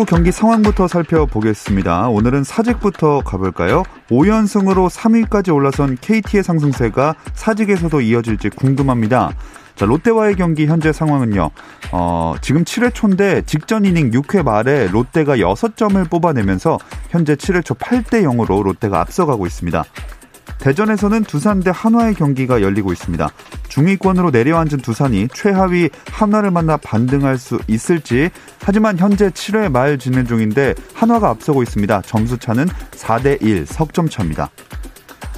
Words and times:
야구 0.00 0.06
경기 0.06 0.32
상황부터 0.32 0.88
살펴보겠습니다. 0.88 2.08
오늘은 2.08 2.42
사직부터 2.42 3.20
가볼까요? 3.20 3.82
5연승으로 4.08 4.88
3위까지 4.88 5.54
올라선 5.54 5.98
KT의 6.00 6.42
상승세가 6.42 7.16
사직에서도 7.34 8.00
이어질지 8.00 8.48
궁금합니다. 8.48 9.34
자, 9.74 9.84
롯데와의 9.84 10.36
경기 10.36 10.66
현재 10.66 10.90
상황은요. 10.90 11.50
어, 11.92 12.34
지금 12.40 12.64
7회 12.64 12.94
초인데 12.94 13.42
직전 13.42 13.84
이닝 13.84 14.10
6회 14.12 14.42
말에 14.42 14.88
롯데가 14.88 15.36
6점을 15.36 16.08
뽑아내면서 16.08 16.78
현재 17.10 17.34
7회 17.34 17.62
초 17.62 17.74
8대 17.74 18.22
0으로 18.22 18.62
롯데가 18.62 19.02
앞서가고 19.02 19.46
있습니다. 19.46 19.84
대전에서는 20.60 21.24
두산 21.24 21.60
대 21.60 21.70
한화의 21.74 22.14
경기가 22.14 22.60
열리고 22.60 22.92
있습니다. 22.92 23.28
중위권으로 23.68 24.30
내려앉은 24.30 24.78
두산이 24.78 25.28
최하위 25.32 25.88
한화를 26.10 26.50
만나 26.50 26.76
반등할 26.76 27.38
수 27.38 27.58
있을지 27.66 28.30
하지만 28.62 28.98
현재 28.98 29.30
7회 29.30 29.70
말 29.70 29.98
진행 29.98 30.26
중인데 30.26 30.74
한화가 30.94 31.30
앞서고 31.30 31.62
있습니다. 31.62 32.02
점수 32.02 32.38
차는 32.38 32.66
4대 32.92 33.42
1 33.42 33.66
석점 33.66 34.08
차입니다. 34.08 34.50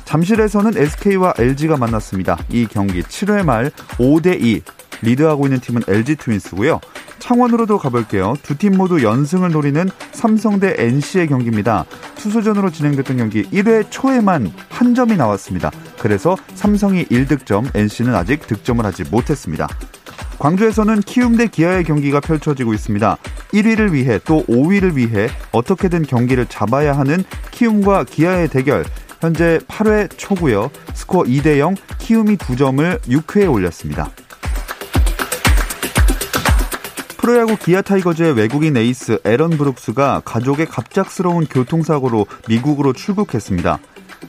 잠실에서는 0.05 0.77
SK와 0.77 1.34
LG가 1.39 1.77
만났습니다. 1.77 2.36
이 2.50 2.66
경기 2.66 3.02
7회 3.02 3.44
말 3.44 3.70
5대2 3.98 4.62
리드하고 5.03 5.47
있는 5.47 5.61
팀은 5.61 5.83
LG 5.86 6.17
트윈스고요. 6.17 6.81
창원으로도 7.19 7.78
가볼게요. 7.78 8.34
두 8.42 8.56
팀 8.56 8.77
모두 8.77 9.03
연승을 9.03 9.50
노리는 9.53 9.89
삼성 10.12 10.58
대 10.61 10.75
NC의 10.77 11.28
경기입니다. 11.28 11.84
투수전으로 12.17 12.70
진행됐던 12.70 13.17
경기 13.17 13.42
1회 13.45 13.86
초에만 13.91 14.53
한 14.69 14.95
점이 14.95 15.17
나왔습니다. 15.17 15.70
그래서 15.98 16.36
삼성이 16.55 17.05
1득점, 17.06 17.77
NC는 17.77 18.14
아직 18.14 18.47
득점을 18.47 18.84
하지 18.84 19.05
못했습니다. 19.11 19.69
광주에서는 20.39 21.00
키움 21.03 21.36
대 21.36 21.47
기아의 21.47 21.84
경기가 21.84 22.19
펼쳐지고 22.19 22.75
있습니다. 22.75 23.17
1위를 23.53 23.92
위해 23.92 24.19
또 24.25 24.45
5위를 24.47 24.95
위해 24.97 25.28
어떻게든 25.53 26.03
경기를 26.03 26.47
잡아야 26.47 26.97
하는 26.98 27.23
키움과 27.53 28.05
기아의 28.05 28.48
대결. 28.48 28.84
현재 29.20 29.61
8회 29.69 30.08
초고요. 30.17 30.70
스코어 30.95 31.23
2대 31.25 31.58
0, 31.58 31.77
키움이 31.98 32.36
2점을 32.39 33.00
6회에 33.03 33.53
올렸습니다. 33.53 34.11
프로야구 37.22 37.56
기아 37.56 37.82
타이거즈의 37.82 38.32
외국인 38.32 38.76
에이스 38.76 39.20
에런 39.24 39.50
브룩스가 39.50 40.22
가족의 40.24 40.66
갑작스러운 40.66 41.46
교통사고로 41.46 42.26
미국으로 42.48 42.92
출국했습니다. 42.92 43.78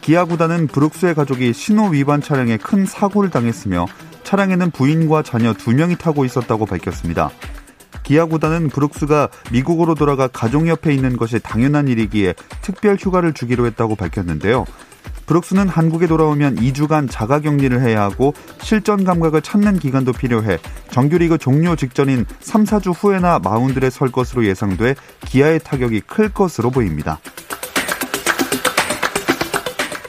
기아 0.02 0.25
구단은 0.25 0.67
브룩스의 0.67 1.16
가족이 1.16 1.53
신호 1.53 1.88
위반 1.88 2.21
차량에 2.21 2.58
큰 2.58 2.86
사고를 2.86 3.31
당했으며 3.31 3.88
차량에는 4.23 4.69
부인과 4.69 5.23
자녀 5.23 5.53
2명이 5.53 5.97
타고 5.97 6.23
있었다고 6.23 6.67
밝혔습니다. 6.67 7.31
기아 8.03 8.25
구단은 8.25 8.69
브룩스가 8.69 9.30
미국으로 9.52 9.95
돌아가 9.95 10.27
가족 10.27 10.67
옆에 10.67 10.93
있는 10.93 11.17
것이 11.17 11.39
당연한 11.39 11.87
일이기에 11.87 12.36
특별 12.61 12.95
휴가를 12.95 13.33
주기로 13.33 13.65
했다고 13.65 13.95
밝혔는데요. 13.95 14.67
브룩스는 15.26 15.67
한국에 15.67 16.08
돌아오면 16.08 16.58
2주간 16.58 17.10
자가 17.10 17.39
격리를 17.39 17.82
해야 17.82 18.04
하고 18.04 18.34
실전 18.61 19.04
감각을 19.04 19.42
찾는 19.42 19.80
기간도 19.80 20.14
필요해 20.14 20.60
정규리그 20.92 21.38
종료 21.38 21.76
직전인 21.76 22.26
3, 22.39 22.64
4주 22.64 22.94
후에나 22.95 23.39
마운드에 23.39 23.89
설 23.89 24.12
것으로 24.12 24.45
예상돼 24.45 24.95
기아의 25.26 25.60
타격이 25.60 26.02
클 26.02 26.30
것으로 26.30 26.70
보입니다. 26.70 27.20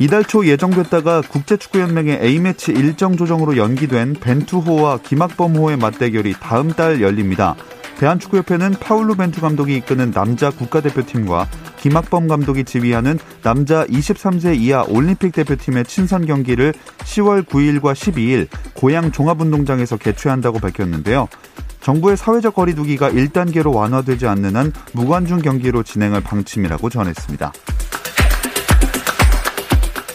이달 0.00 0.24
초 0.24 0.44
예정됐다가 0.44 1.20
국제축구연맹의 1.22 2.18
A매치 2.20 2.72
일정 2.72 3.16
조정으로 3.16 3.56
연기된 3.56 4.14
벤투호와 4.14 4.98
김학범호의 4.98 5.76
맞대결이 5.76 6.34
다음 6.40 6.72
달 6.72 7.00
열립니다. 7.00 7.54
대한축구협회는 7.98 8.72
파울루 8.80 9.14
벤투 9.16 9.40
감독이 9.40 9.76
이끄는 9.76 10.12
남자 10.12 10.50
국가대표팀과 10.50 11.48
김학범 11.78 12.28
감독이 12.28 12.64
지휘하는 12.64 13.18
남자 13.42 13.84
23세 13.86 14.58
이하 14.58 14.82
올림픽 14.84 15.32
대표팀의 15.32 15.84
친선 15.84 16.26
경기를 16.26 16.72
10월 16.98 17.44
9일과 17.44 17.92
12일 17.92 18.48
고양 18.74 19.12
종합운동장에서 19.12 19.96
개최한다고 19.96 20.58
밝혔는데요. 20.60 21.28
정부의 21.80 22.16
사회적 22.16 22.54
거리두기가 22.54 23.10
1단계로 23.10 23.74
완화되지 23.74 24.26
않는 24.26 24.56
한 24.56 24.72
무관중 24.92 25.42
경기로 25.42 25.82
진행할 25.82 26.22
방침이라고 26.22 26.88
전했습니다. 26.88 27.52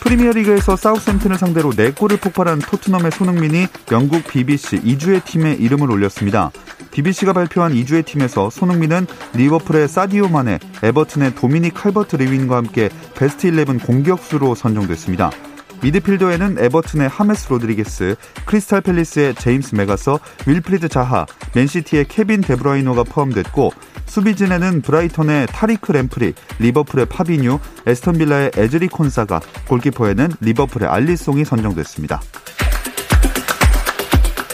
프리미어리그에서 0.09 0.75
사우스햄튼을 0.75 1.38
상대로 1.38 1.70
4골을 1.70 2.20
폭발한 2.20 2.58
토트넘의 2.58 3.12
손흥민이 3.12 3.68
영국 3.92 4.28
BBC 4.28 4.81
이 4.81 4.90
주의 4.90 5.24
팀에 5.24 5.53
이름을 5.53 5.92
올렸습니다. 5.92 6.50
BBC가 6.90 7.34
발표한 7.34 7.74
이 7.74 7.80
주의 7.80 8.03
팀에서 8.03 8.50
손흥민은 8.50 9.06
리버풀의 9.36 9.88
사디오 9.88 10.28
마네, 10.28 10.58
에버튼의 10.81 11.36
도미닉 11.36 11.75
칼버트 11.75 12.16
르윈과 12.16 12.58
함께 12.58 12.90
베스트 13.16 13.46
11 13.46 13.78
공격수로 13.78 14.56
선정됐습니다. 14.56 15.30
미드필더에는 15.84 16.58
에버튼의 16.58 17.08
하메스 17.08 17.50
로드리게스, 17.50 18.16
크리스탈 18.46 18.81
팰리스의 18.81 19.36
제임스 19.36 19.76
매카서, 19.75 20.20
윌프리드 20.47 20.90
자하, 20.90 21.28
맨시티의 21.53 22.06
케빈 22.08 22.41
데브라이너가 22.42 23.03
포함됐고 23.03 23.72
수비진에는 24.09 24.81
브라이턴의 24.81 25.47
타리크 25.47 25.92
램프티, 25.92 26.34
리버풀의 26.59 27.06
파비뉴, 27.06 27.59
애스턴 27.86 28.18
빌라의 28.18 28.52
에즈리 28.58 28.88
콘사가, 28.88 29.40
골키퍼에는 29.68 30.31
리버풀의 30.42 30.90
알리송이 30.90 31.46
선정됐습니다. 31.46 32.22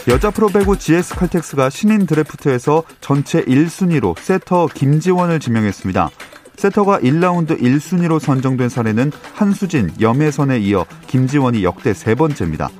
여자 0.08 0.30
프로배구 0.30 0.78
GS 0.78 1.16
칼텍스가 1.16 1.68
신인 1.68 2.06
드래프트에서 2.06 2.84
전체 3.00 3.42
1순위로 3.44 4.16
세터 4.16 4.68
김지원을 4.72 5.40
지명했습니다. 5.40 6.10
세터가 6.56 7.00
1라운드 7.00 7.60
1순위로 7.60 8.20
선정된 8.20 8.68
사례는 8.68 9.10
한수진, 9.34 9.90
염혜선에 10.00 10.58
이어 10.60 10.86
김지원이 11.08 11.64
역대 11.64 11.92
세 11.92 12.14
번째입니다. 12.14 12.70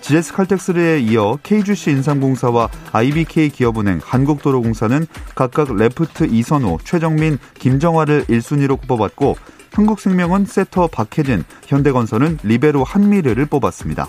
GS 0.00 0.32
칼텍스에 0.32 1.00
이어 1.00 1.38
KGC 1.42 1.90
인삼공사와 1.90 2.68
IBK 2.92 3.50
기업은행, 3.50 4.00
한국도로공사는 4.02 5.06
각각 5.34 5.74
레프트 5.74 6.24
이선호, 6.30 6.78
최정민, 6.84 7.38
김정화를 7.54 8.24
1순위로 8.24 8.86
뽑았고 8.86 9.36
한국생명은 9.72 10.46
세터 10.46 10.88
박혜진, 10.88 11.44
현대건설은 11.66 12.38
리베로 12.42 12.82
한미르를 12.82 13.46
뽑았습니다. 13.46 14.08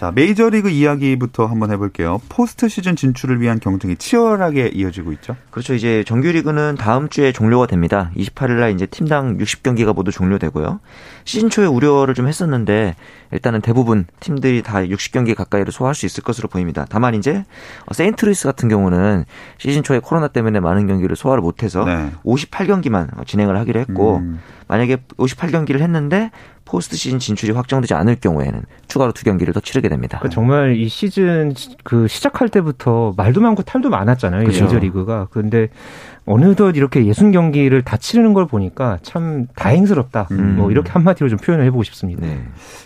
자, 0.00 0.10
메이저리그 0.14 0.70
이야기부터 0.70 1.44
한번 1.44 1.70
해볼게요. 1.72 2.22
포스트 2.30 2.70
시즌 2.70 2.96
진출을 2.96 3.38
위한 3.42 3.60
경쟁이 3.60 3.96
치열하게 3.96 4.68
이어지고 4.68 5.12
있죠. 5.12 5.36
그렇죠. 5.50 5.74
이제 5.74 6.04
정규리그는 6.04 6.76
다음 6.76 7.10
주에 7.10 7.32
종료가 7.32 7.66
됩니다. 7.66 8.10
28일날 8.16 8.74
이제 8.74 8.86
팀당 8.86 9.36
60경기가 9.36 9.94
모두 9.94 10.10
종료되고요. 10.10 10.80
시즌 11.24 11.50
초에 11.50 11.66
우려를 11.66 12.14
좀 12.14 12.28
했었는데 12.28 12.96
일단은 13.30 13.60
대부분 13.60 14.06
팀들이 14.20 14.62
다 14.62 14.78
60경기 14.78 15.34
가까이를 15.34 15.70
소화할 15.70 15.94
수 15.94 16.06
있을 16.06 16.24
것으로 16.24 16.48
보입니다. 16.48 16.86
다만 16.88 17.14
이제 17.14 17.44
세인트루이스 17.92 18.46
같은 18.46 18.70
경우는 18.70 19.26
시즌 19.58 19.82
초에 19.82 19.98
코로나 19.98 20.28
때문에 20.28 20.60
많은 20.60 20.86
경기를 20.86 21.14
소화를 21.14 21.42
못해서 21.42 21.84
네. 21.84 22.10
58경기만 22.24 23.26
진행을 23.26 23.54
하기로 23.58 23.80
했고 23.80 24.16
음. 24.16 24.40
만약에 24.66 24.96
58경기를 25.18 25.80
했는데 25.80 26.30
포스트 26.70 26.96
시즌 26.96 27.18
진출이 27.18 27.52
확정되지 27.52 27.94
않을 27.94 28.16
경우에는 28.20 28.62
추가로 28.86 29.12
두 29.12 29.24
경기를 29.24 29.52
더 29.52 29.58
치르게 29.58 29.88
됩니다. 29.88 30.18
그러니까 30.18 30.34
정말 30.34 30.76
이 30.76 30.88
시즌 30.88 31.52
그 31.82 32.06
시작할 32.06 32.48
때부터 32.48 33.12
말도 33.16 33.40
많고 33.40 33.62
탈도 33.64 33.90
많았잖아요. 33.90 34.44
그렇죠. 34.44 34.64
메이저 34.64 34.78
리그가. 34.78 35.26
그런데 35.30 35.68
어느덧 36.30 36.76
이렇게 36.76 37.04
예순 37.06 37.32
경기를 37.32 37.82
다 37.82 37.96
치르는 37.96 38.32
걸 38.34 38.46
보니까 38.46 38.98
참 39.02 39.46
다행스럽다. 39.56 40.28
음. 40.32 40.56
뭐 40.56 40.70
이렇게 40.70 40.90
한마디로 40.90 41.28
좀 41.28 41.38
표현을 41.38 41.64
해보고 41.66 41.82
싶습니다. 41.84 42.26
네. 42.26 42.40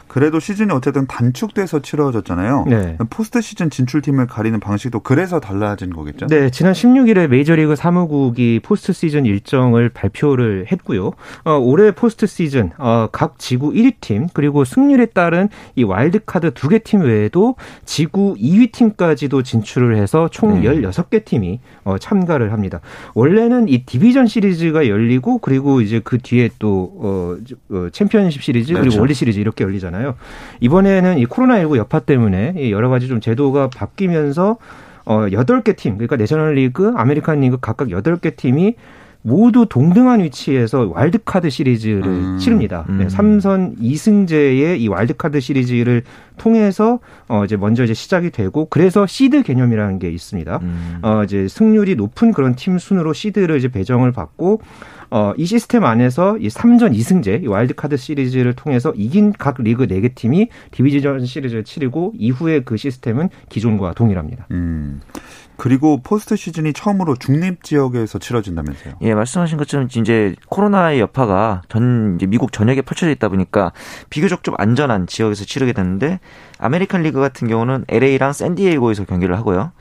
그래도 0.07 0.39
시즌이 0.39 0.73
어쨌든 0.73 1.07
단축돼서 1.09 1.83
치러졌잖아요. 1.83 2.67
네. 2.69 2.97
포스트 3.11 3.41
시즌 3.41 3.69
진출팀을 3.69 4.29
가리는 4.29 4.61
방식도 4.61 5.01
그래서 5.01 5.41
달라진 5.41 5.91
거겠죠? 5.91 6.27
네, 6.27 6.51
지난 6.51 6.73
16일에 6.73 7.27
메이저리그 7.27 7.75
사무국이 7.75 8.61
포스트 8.63 8.93
시즌 8.93 9.27
일정을 9.27 9.89
발표를 9.89 10.67
했고요. 10.71 11.11
어, 11.45 11.53
올해 11.59 11.91
포스트 11.91 12.27
시즌 12.27 12.71
어, 12.79 13.09
각 13.11 13.41
지구 13.41 13.73
1위 13.73 13.95
팀 14.01 14.29
그리고 14.33 14.65
승률에 14.65 15.07
따른 15.07 15.49
이 15.75 15.83
와일드 15.83 16.21
카드 16.27 16.53
두 16.55 16.69
개 16.69 16.79
팀 16.79 17.01
외에도 17.03 17.57
지구 17.85 18.35
2위 18.37 18.71
팀까지도 18.71 19.43
진출을 19.43 19.97
해서 19.97 20.29
총 20.31 20.63
네. 20.63 20.69
16개 20.69 21.25
팀이 21.25 21.59
어, 21.83 21.99
참가를 21.99 22.53
합니다. 22.53 22.81
원래 23.15 23.34
는 23.35 23.69
이 23.69 23.85
디비전 23.85 24.27
시리즈가 24.27 24.89
열리고 24.89 25.39
그리고 25.39 25.81
이제 25.81 26.01
그 26.03 26.19
뒤에 26.19 26.51
또 26.59 26.93
어, 26.99 27.37
어 27.71 27.89
챔피언십 27.91 28.43
시리즈 28.43 28.69
그리고 28.69 28.83
그렇죠. 28.83 28.99
월드 29.01 29.15
시리즈 29.15 29.39
이렇게 29.39 29.65
열리잖아요. 29.65 30.15
이번에는 30.61 31.19
이 31.19 31.27
코로나19 31.27 31.77
여파 31.77 32.01
때문에 32.01 32.71
여러 32.71 32.89
가지 32.89 33.09
좀 33.09 33.21
제도가 33.21 33.69
바뀌면서 33.71 34.59
어 35.07 35.19
8개 35.27 35.77
팀, 35.77 35.95
그러니까 35.95 36.17
내셔널 36.17 36.55
리그, 36.55 36.93
아메리칸 36.97 37.41
리그 37.41 37.59
각각 37.61 37.89
8개 37.89 38.37
팀이 38.37 38.75
모두 39.27 39.65
동등한 39.67 40.23
위치에서 40.23 40.91
와일드카드 40.93 41.49
시리즈를 41.49 42.05
음, 42.05 42.39
치릅니다. 42.39 42.85
음. 42.91 42.99
네, 42.99 43.07
3전 43.07 43.79
2승제의 43.79 44.79
이 44.79 44.89
와일드카드 44.89 45.41
시리즈를 45.41 46.03
통해서 46.37 47.01
어 47.27 47.43
이제 47.47 47.57
먼저 47.57 47.85
이제 47.85 47.95
시작이 47.95 48.31
되고 48.31 48.67
그래서 48.69 49.07
시드 49.07 49.43
개념이라는 49.43 49.99
게 49.99 50.11
있습니다. 50.11 50.59
음. 50.63 50.99
어 51.01 51.25
이제 51.25 51.49
승률이 51.49 51.97
높은 51.97 52.33
그런 52.35 52.55
팀 52.55 52.79
순으로 52.79 53.15
시드를 53.15 53.57
이제 53.57 53.69
배정을 53.69 54.13
받고 54.13 54.61
어, 55.11 55.33
이 55.37 55.47
시스템 55.47 55.85
안에서 55.85 56.37
이 56.39 56.49
3전 56.49 56.93
2승제, 56.93 57.45
이 57.45 57.47
와일드카드 57.47 57.97
시리즈를 57.97 58.53
통해서 58.55 58.93
이긴 58.97 59.33
각 59.33 59.63
리그 59.63 59.87
4개 59.87 60.13
팀이 60.13 60.49
디비전 60.73 61.25
시리즈를 61.25 61.63
치르고 61.63 62.15
이후에 62.19 62.61
그 62.65 62.77
시스템은 62.77 63.29
기존과 63.49 63.95
동일합니다. 63.95 64.49
음. 64.51 65.01
그리고 65.57 66.01
포스트 66.03 66.37
시즌이 66.37 66.73
처음으로 66.73 67.17
중립 67.17 67.63
지역에서 67.63 68.19
치러진다면서요? 68.19 68.95
예, 69.03 69.15
말씀하신 69.15 69.59
것처럼 69.59 69.89
이제 69.95 70.35
코로나의 70.49 71.01
여파가 71.01 71.63
전 71.69 72.17
이제 72.17 72.27
미국 72.27 72.53
전역에 72.53 72.83
펼쳐져 72.83 73.11
있다 73.13 73.29
보니까 73.29 73.73
비교적 74.11 74.43
좀 74.43 74.55
안전한 74.59 75.07
지역에서 75.07 75.45
치르게 75.45 75.73
됐는데 75.73 76.21
아메리칸 76.59 77.03
리그 77.03 77.21
같은 77.21 77.49
경우는 77.49 77.85
LA랑 77.89 78.33
샌디에이고에서 78.33 79.05
경기를 79.05 79.37
하고요. 79.37 79.73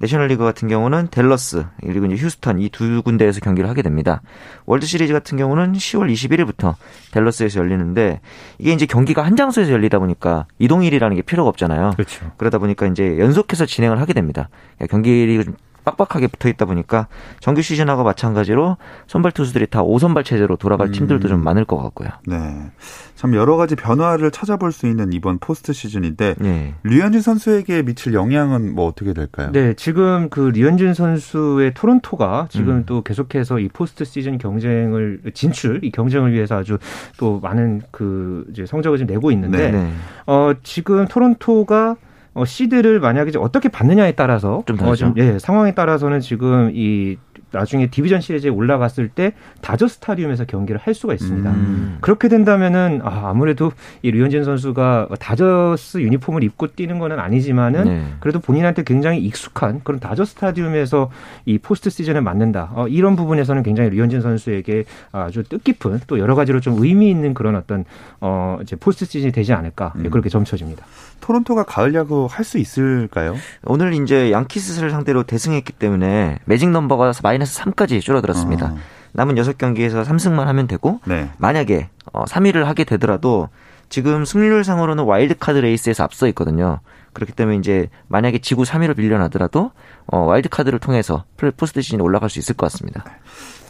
내셔널리그 0.00 0.42
같은 0.42 0.66
경우는 0.68 1.08
댈러스 1.10 1.64
그리고 1.80 2.06
이제 2.06 2.16
휴스턴 2.16 2.58
이 2.58 2.68
두 2.70 3.02
군데에서 3.02 3.40
경기를 3.40 3.68
하게 3.68 3.82
됩니다. 3.82 4.22
월드 4.66 4.86
시리즈 4.86 5.12
같은 5.12 5.36
경우는 5.36 5.72
10월 5.72 6.12
21일부터 6.12 6.74
댈러스에서 7.12 7.60
열리는데 7.60 8.20
이게 8.58 8.72
이제 8.72 8.86
경기가 8.86 9.22
한 9.22 9.36
장소에서 9.36 9.72
열리다 9.72 9.98
보니까 9.98 10.46
이동일이라는 10.58 11.16
게 11.16 11.22
필요가 11.22 11.48
없잖아요. 11.50 11.90
그렇죠. 11.96 12.30
그러다 12.38 12.58
보니까 12.58 12.86
이제 12.86 13.18
연속해서 13.18 13.66
진행을 13.66 14.00
하게 14.00 14.12
됩니다. 14.14 14.48
그러니까 14.76 14.92
경기를 14.92 15.44
좀 15.44 15.56
빡빡하게 15.84 16.28
붙어 16.28 16.48
있다 16.48 16.64
보니까 16.64 17.08
정규 17.40 17.62
시즌하고 17.62 18.04
마찬가지로 18.04 18.76
선발 19.06 19.32
투수들이 19.32 19.66
다 19.68 19.82
5선발 19.82 20.24
체제로 20.24 20.56
돌아갈 20.56 20.88
음. 20.88 20.92
팀들도 20.92 21.28
좀 21.28 21.42
많을 21.42 21.64
것 21.64 21.76
같고요. 21.76 22.08
네. 22.26 22.70
참 23.14 23.34
여러 23.34 23.56
가지 23.56 23.76
변화를 23.76 24.30
찾아볼 24.30 24.72
수 24.72 24.86
있는 24.86 25.12
이번 25.12 25.38
포스트 25.38 25.74
시즌인데 25.74 26.36
네. 26.38 26.74
류현진 26.84 27.20
선수에게 27.20 27.82
미칠 27.82 28.14
영향은 28.14 28.74
뭐 28.74 28.86
어떻게 28.86 29.12
될까요? 29.12 29.50
네, 29.52 29.74
지금 29.74 30.30
그 30.30 30.50
류현진 30.54 30.94
선수의 30.94 31.74
토론토가 31.74 32.46
지금 32.50 32.76
음. 32.76 32.82
또 32.86 33.02
계속해서 33.02 33.58
이 33.58 33.68
포스트 33.68 34.06
시즌 34.06 34.38
경쟁을 34.38 35.20
진출 35.34 35.84
이 35.84 35.90
경쟁을 35.90 36.32
위해서 36.32 36.56
아주 36.56 36.78
또 37.18 37.40
많은 37.40 37.82
그 37.90 38.46
이제 38.50 38.64
성적을 38.64 38.96
좀 38.96 39.06
내고 39.06 39.30
있는데 39.32 39.70
네. 39.70 39.92
어 40.26 40.54
지금 40.62 41.06
토론토가 41.06 41.96
어, 42.34 42.44
시드를 42.44 43.00
만약에 43.00 43.36
어떻게 43.38 43.68
받느냐에 43.68 44.12
따라서 44.12 44.62
좀, 44.66 44.80
어, 44.82 44.94
좀 44.94 45.14
예, 45.16 45.38
상황에 45.38 45.74
따라서는 45.74 46.20
지금 46.20 46.70
이 46.74 47.16
나중에 47.52 47.88
디비전 47.88 48.20
시리즈에 48.20 48.50
올라갔을 48.50 49.08
때 49.08 49.32
다저 49.62 49.88
스타디움에서 49.88 50.44
경기를 50.44 50.80
할 50.80 50.94
수가 50.94 51.14
있습니다. 51.14 51.50
음. 51.50 51.98
그렇게 52.00 52.28
된다면은 52.28 53.00
아, 53.02 53.28
아무래도 53.30 53.72
이 54.02 54.10
류현진 54.10 54.44
선수가 54.44 55.08
다저스 55.18 55.98
유니폼을 55.98 56.44
입고 56.44 56.68
뛰는 56.68 56.98
거는 56.98 57.18
아니지만은 57.18 57.84
네. 57.84 58.04
그래도 58.20 58.40
본인한테 58.40 58.84
굉장히 58.84 59.18
익숙한 59.20 59.80
그런 59.82 60.00
다저 60.00 60.24
스타디움에서 60.24 61.10
이 61.46 61.58
포스트 61.58 61.90
시즌을 61.90 62.20
맞는다. 62.20 62.70
어, 62.74 62.88
이런 62.88 63.16
부분에서는 63.16 63.62
굉장히 63.62 63.90
류현진 63.90 64.20
선수에게 64.20 64.84
아주 65.12 65.42
뜻깊은 65.42 66.00
또 66.06 66.18
여러 66.18 66.34
가지로 66.34 66.60
좀 66.60 66.76
의미 66.82 67.10
있는 67.10 67.34
그런 67.34 67.56
어떤 67.56 67.84
어 68.20 68.58
이제 68.62 68.76
포스트 68.76 69.04
시즌이 69.06 69.32
되지 69.32 69.52
않을까 69.52 69.92
음. 69.96 70.10
그렇게 70.10 70.28
점쳐집니다. 70.28 70.84
토론토가 71.20 71.64
가을 71.64 71.94
야구 71.94 72.26
할 72.30 72.44
수 72.50 72.58
있을까요? 72.58 73.36
오늘 73.64 73.92
이제 73.94 74.32
양키스를 74.32 74.90
상대로 74.90 75.22
대승했기 75.22 75.74
때문에 75.74 76.38
매직 76.46 76.70
넘버가 76.70 77.12
마이너스 77.22 77.62
3까지 77.62 78.00
줄어들었습니다. 78.00 78.66
아. 78.66 78.76
남은 79.12 79.34
6경기에서 79.34 80.04
3승만 80.04 80.44
하면 80.44 80.66
되고 80.66 81.00
네. 81.04 81.30
만약에 81.38 81.88
어 82.12 82.24
3위를 82.24 82.64
하게 82.64 82.84
되더라도 82.84 83.48
지금 83.88 84.24
승률상으로는 84.24 85.04
와일드카드 85.04 85.58
레이스에서 85.58 86.04
앞서 86.04 86.28
있거든요. 86.28 86.78
그렇기 87.12 87.32
때문에 87.32 87.56
이제 87.58 87.88
만약에 88.06 88.38
지구 88.38 88.62
3위로 88.62 88.96
밀려나더라도 88.96 89.72
어 90.06 90.18
와일드카드를 90.18 90.78
통해서 90.78 91.24
포스트 91.56 91.82
시즌에 91.82 92.00
올라갈 92.00 92.30
수 92.30 92.38
있을 92.38 92.54
것 92.54 92.70
같습니다. 92.70 93.04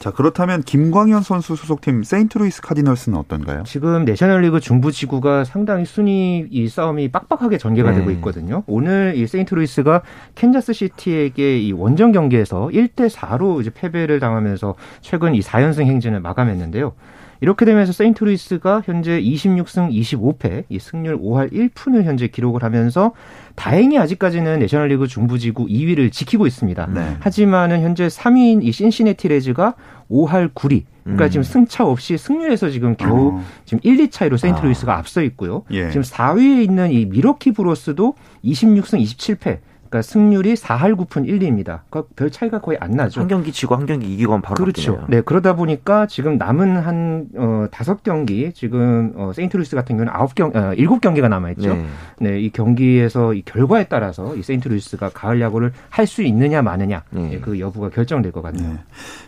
자, 0.00 0.10
그렇다면 0.10 0.62
김광현 0.62 1.20
선수 1.20 1.54
소속팀 1.56 2.04
세인트루이스 2.04 2.62
카디널스는 2.62 3.18
어떤가요? 3.18 3.64
지금 3.66 4.06
내셔널리그 4.06 4.58
중부 4.58 4.92
지구가 4.92 5.44
상당히 5.44 5.84
순위 5.84 6.46
이 6.50 6.68
싸움이 6.68 7.08
빡빡하게 7.12 7.58
전개가 7.58 7.90
네. 7.90 7.98
되고 7.98 8.10
있거든요. 8.12 8.64
오늘 8.66 9.12
이 9.14 9.26
세인트루이스가 9.26 10.00
캔자스 10.36 10.72
시티에게 10.72 11.60
이 11.60 11.72
원정 11.72 12.12
경기에서 12.12 12.70
1대 12.72 13.10
4로 13.10 13.60
이제 13.60 13.68
패배를 13.68 14.20
당하면서 14.20 14.74
최근 15.02 15.34
이 15.34 15.40
4연승 15.40 15.84
행진을 15.84 16.20
마감했는데요. 16.20 16.94
이렇게 17.40 17.64
되면서 17.64 17.92
세인트루이스가 17.92 18.82
현재 18.84 19.20
26승 19.20 19.90
25패, 19.90 20.64
이 20.68 20.78
승률 20.78 21.18
5할 21.18 21.52
1푼을 21.52 22.04
현재 22.04 22.28
기록을 22.28 22.62
하면서 22.62 23.12
다행히 23.54 23.98
아직까지는 23.98 24.58
내셔널리그 24.58 25.06
중부지구 25.06 25.66
2위를 25.66 26.12
지키고 26.12 26.46
있습니다. 26.46 26.86
네. 26.94 27.16
하지만은 27.20 27.80
현재 27.80 28.06
3위인 28.08 28.62
이 28.62 28.72
신시내티 28.72 29.28
레즈가 29.28 29.74
5할 30.10 30.52
9리. 30.52 30.84
그러니까 31.02 31.24
음. 31.26 31.30
지금 31.30 31.42
승차 31.42 31.86
없이 31.86 32.18
승률에서 32.18 32.68
지금 32.68 32.94
겨우 32.96 33.38
어. 33.38 33.44
지금 33.64 33.80
1, 33.82 34.00
2 34.00 34.10
차이로 34.10 34.36
세인트루이스가 34.36 34.94
아. 34.94 34.98
앞서 34.98 35.22
있고요. 35.22 35.62
예. 35.70 35.88
지금 35.88 36.02
4위에 36.02 36.62
있는 36.62 36.92
이 36.92 37.06
밀워키 37.06 37.52
브루어스도 37.52 38.14
26승 38.44 39.02
27패. 39.02 39.58
그러니까 39.90 40.02
승률이 40.02 40.54
4할 40.54 40.94
9푼 40.94 41.26
1리입니다. 41.26 41.80
그러니까 41.90 42.04
별 42.14 42.30
차이가 42.30 42.60
거의 42.60 42.78
안 42.80 42.92
나죠. 42.92 43.20
한 43.20 43.28
경기 43.28 43.50
지고 43.50 43.74
한 43.74 43.86
경기 43.86 44.12
이기고 44.14 44.40
바로 44.40 44.54
그렇죠. 44.54 44.92
바뀌네요. 44.94 45.06
네, 45.10 45.20
그러다 45.20 45.56
보니까 45.56 46.06
지금 46.06 46.38
남은 46.38 46.76
한 46.76 47.26
어, 47.36 47.66
다섯 47.72 48.04
경기 48.04 48.52
지금 48.52 49.12
어, 49.16 49.32
세인트루이스 49.34 49.74
같은 49.74 49.96
경우는 49.96 50.12
아홉 50.14 50.36
경 50.36 50.52
어, 50.54 50.72
일곱 50.74 51.00
경기가 51.00 51.28
남아 51.28 51.50
있죠. 51.52 51.74
네. 51.74 51.86
네. 52.20 52.40
이 52.40 52.50
경기에서 52.50 53.34
이 53.34 53.42
결과에 53.42 53.84
따라서 53.84 54.36
이 54.36 54.42
세인트루이스가 54.42 55.10
가을 55.10 55.40
야구를 55.40 55.72
할 55.88 56.06
수 56.10 56.22
있느냐 56.22 56.60
마느냐 56.60 57.04
네. 57.10 57.28
네, 57.28 57.40
그 57.40 57.60
여부가 57.60 57.88
결정될 57.90 58.32
것 58.32 58.42
같네요. 58.42 58.68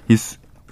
네. 0.08 0.16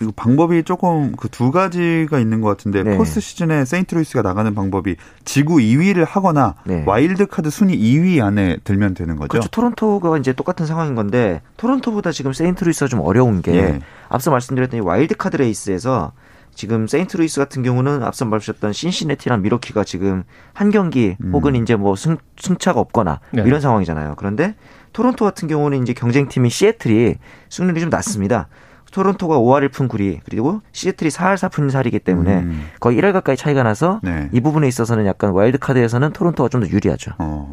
그리고 0.00 0.12
방법이 0.16 0.62
조금 0.62 1.12
그 1.14 1.28
두 1.28 1.50
가지가 1.50 2.19
있는 2.19 2.40
것 2.40 2.49
같은데 2.49 2.83
네. 2.83 2.97
포스트 2.97 3.21
시즌에 3.21 3.64
세인트루이스가 3.66 4.23
나가는 4.23 4.54
방법이 4.54 4.97
지구 5.25 5.57
2위를 5.57 6.07
하거나 6.07 6.54
네. 6.64 6.83
와일드 6.87 7.26
카드 7.26 7.50
순위 7.50 7.78
2위 7.78 8.23
안에 8.23 8.57
들면 8.64 8.95
되는 8.95 9.16
거죠. 9.16 9.28
그렇죠. 9.28 9.49
토론토가 9.49 10.16
이제 10.19 10.33
똑같은 10.33 10.64
상황인 10.66 10.95
건데 10.95 11.42
토론토보다 11.59 12.12
지금 12.12 12.33
세인트루이스가 12.33 12.88
좀 12.88 13.00
어려운 13.00 13.42
게 13.42 13.54
예. 13.54 13.80
앞서 14.09 14.30
말씀드렸던 14.30 14.78
이 14.78 14.83
와일드 14.83 15.16
카드 15.16 15.37
레이스에서 15.37 16.12
지금 16.54 16.87
세인트루이스 16.87 17.38
같은 17.38 17.62
경우는 17.62 18.02
앞서 18.02 18.25
말씀하셨던 18.25 18.73
신시내티랑 18.73 19.42
밀워키가 19.43 19.85
지금 19.85 20.25
한 20.52 20.71
경기 20.71 21.16
음. 21.23 21.33
혹은 21.33 21.54
이제 21.57 21.76
뭐 21.76 21.95
승, 21.97 22.16
승차가 22.38 22.80
없거나 22.80 23.21
네. 23.33 23.42
이런 23.47 23.61
상황이잖아요. 23.61 24.14
그런데 24.16 24.54
토론토 24.92 25.25
같은 25.25 25.47
경우는 25.47 25.83
이제 25.83 25.92
경쟁팀이 25.92 26.50
시애틀이 26.50 27.16
승률이 27.50 27.80
좀 27.80 27.90
낮습니다. 27.90 28.49
토론토가 28.91 29.39
5할 29.39 29.69
1푼 29.71 29.89
9리 29.89 30.21
그리고 30.25 30.61
시애틀이 30.73 31.11
4할 31.11 31.35
4푼 31.37 31.71
4리기 31.71 32.03
때문에 32.05 32.39
음. 32.41 32.67
거의 32.79 32.99
1할 32.99 33.13
가까이 33.13 33.37
차이가 33.37 33.63
나서 33.63 34.01
네. 34.03 34.29
이 34.33 34.41
부분에 34.41 34.69
있어서는 34.69 35.07
약간 35.07 35.31
와일드 35.31 35.59
카드에서는 35.59 36.13
토론토가 36.13 36.49
좀 36.49 36.61
더 36.61 36.69
유리하죠. 36.69 37.13
어. 37.19 37.49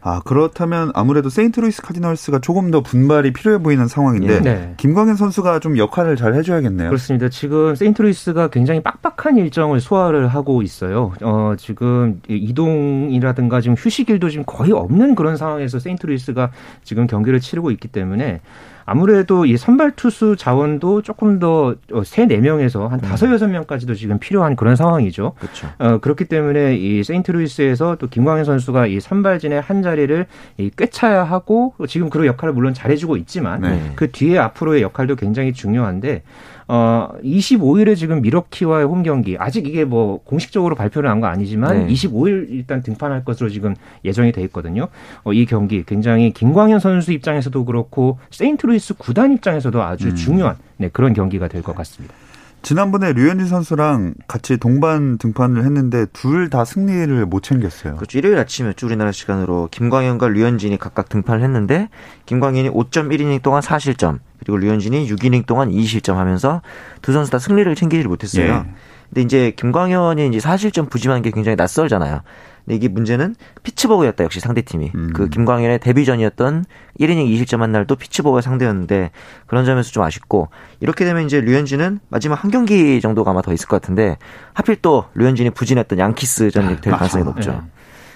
아, 0.00 0.20
그렇다면 0.24 0.92
아무래도 0.94 1.28
세인트루이스 1.28 1.82
카디널스가 1.82 2.38
조금 2.38 2.70
더 2.70 2.82
분발이 2.82 3.32
필요해 3.32 3.58
보이는 3.58 3.88
상황인데 3.88 4.34
예. 4.34 4.40
네. 4.40 4.74
김광현 4.76 5.16
선수가 5.16 5.58
좀 5.58 5.76
역할을 5.76 6.14
잘 6.16 6.34
해줘야겠네요. 6.34 6.88
그렇습니다. 6.88 7.28
지금 7.28 7.74
세인트루이스가 7.74 8.48
굉장히 8.48 8.80
빡빡한 8.80 9.36
일정을 9.38 9.80
소화를 9.80 10.28
하고 10.28 10.62
있어요. 10.62 11.12
어, 11.22 11.54
지금 11.58 12.20
이동이라든가 12.28 13.60
지금 13.60 13.74
휴식일도 13.76 14.30
지금 14.30 14.44
거의 14.46 14.72
없는 14.72 15.14
그런 15.16 15.36
상황에서 15.36 15.78
세인트루이스가 15.80 16.52
지금 16.84 17.06
경기를 17.08 17.40
치르고 17.40 17.72
있기 17.72 17.88
때문에 17.88 18.40
아무래도 18.88 19.44
이 19.46 19.56
선발 19.56 19.92
투수 19.92 20.36
자원도 20.36 21.02
조금 21.02 21.38
더 21.38 21.74
세 22.04 22.26
네 22.26 22.38
명에서 22.38 22.88
한 22.88 23.00
다섯 23.00 23.30
여섯 23.32 23.46
명까지도 23.48 23.94
지금 23.94 24.18
필요한 24.18 24.56
그런 24.56 24.76
상황이죠. 24.76 25.32
그렇죠. 25.38 25.68
어, 25.78 25.98
그렇기 25.98 26.24
때문에 26.26 26.76
이 26.76 27.02
세인트루이스에서 27.04 27.96
또 27.96 28.06
김광현 28.08 28.44
선수가 28.44 28.86
이 28.86 29.00
선발진의 29.00 29.60
한 29.60 29.82
자리를 29.82 30.26
이 30.58 30.70
꿰차야 30.76 31.24
하고 31.24 31.74
지금 31.86 32.10
그 32.10 32.26
역할을 32.26 32.54
물론 32.54 32.74
잘해주고 32.74 33.16
있지만 33.18 33.60
네. 33.62 33.92
그 33.96 34.10
뒤에 34.10 34.38
앞으로의 34.38 34.82
역할도 34.82 35.16
굉장히 35.16 35.52
중요한데 35.52 36.22
어 36.68 37.08
25일에 37.24 37.96
지금 37.96 38.20
밀워키와의 38.20 38.84
홈 38.86 39.02
경기 39.02 39.36
아직 39.38 39.66
이게 39.66 39.84
뭐 39.84 40.20
공식적으로 40.24 40.74
발표를 40.74 41.08
한거 41.10 41.26
아니지만 41.26 41.86
네. 41.86 41.92
25일 41.94 42.46
일단 42.50 42.82
등판할 42.82 43.24
것으로 43.24 43.48
지금 43.48 43.74
예정이 44.04 44.32
돼 44.32 44.42
있거든요. 44.42 44.88
어, 45.24 45.32
이 45.32 45.46
경기 45.46 45.82
굉장히 45.84 46.30
김광현 46.32 46.78
선수 46.80 47.12
입장에서도 47.12 47.64
그렇고 47.64 48.18
세인트루이스 48.30 48.94
구단 48.98 49.32
입장에서도 49.32 49.82
아주 49.82 50.08
음. 50.08 50.14
중요한 50.14 50.56
네, 50.76 50.88
그런 50.92 51.14
경기가 51.14 51.48
될 51.48 51.62
것 51.62 51.74
같습니다. 51.76 52.14
지난번에 52.60 53.12
류현진 53.12 53.46
선수랑 53.46 54.14
같이 54.26 54.56
동반 54.56 55.16
등판을 55.18 55.64
했는데 55.64 56.06
둘 56.12 56.50
다 56.50 56.64
승리를 56.64 57.24
못 57.26 57.42
챙겼어요. 57.44 57.94
그렇죠. 57.96 58.18
일요일 58.18 58.36
아침이었죠. 58.38 58.86
우리나라 58.86 59.12
시간으로 59.12 59.68
김광현과 59.70 60.28
류현진이 60.28 60.76
각각 60.78 61.08
등판을 61.08 61.42
했는데 61.44 61.88
김광현이 62.26 62.70
5.1이닝 62.70 63.42
동안 63.42 63.62
4실점 63.62 64.18
그리고 64.38 64.56
류현진이 64.58 65.08
6이닝 65.10 65.46
동안 65.46 65.70
2실점 65.70 66.14
하면서 66.14 66.62
두 67.02 67.12
선수 67.12 67.30
다 67.30 67.38
승리를 67.38 67.74
챙기지 67.74 68.06
못했어요. 68.08 68.44
예. 68.44 68.64
근데 69.08 69.22
이제 69.22 69.52
김광현이 69.56 70.28
이제 70.28 70.38
4실점 70.38 70.90
부진한 70.90 71.22
게 71.22 71.30
굉장히 71.30 71.56
낯설잖아요. 71.56 72.20
근데 72.64 72.76
이게 72.76 72.88
문제는 72.88 73.34
피츠버그였다 73.62 74.22
역시 74.24 74.40
상대팀이. 74.40 74.92
음. 74.94 75.10
그 75.14 75.28
김광현의 75.30 75.78
데뷔전이었던 75.80 76.66
1이닝 77.00 77.26
2실점 77.34 77.60
한 77.60 77.72
날도 77.72 77.96
피츠버그가 77.96 78.42
상대였는데 78.42 79.10
그런 79.46 79.64
점에서 79.64 79.90
좀 79.90 80.02
아쉽고 80.02 80.48
이렇게 80.80 81.06
되면 81.06 81.24
이제 81.24 81.40
류현진은 81.40 82.00
마지막 82.10 82.44
한 82.44 82.50
경기 82.50 83.00
정도가 83.00 83.30
아마 83.30 83.40
더 83.40 83.54
있을 83.54 83.66
것 83.66 83.80
같은데 83.80 84.18
하필 84.52 84.76
또 84.82 85.06
류현진이 85.14 85.50
부진했던 85.50 85.98
양키스전이 85.98 86.80
될 86.82 86.90
맞아. 86.90 86.96
가능성이 86.98 87.24
높죠. 87.24 87.52
네. 87.52 87.60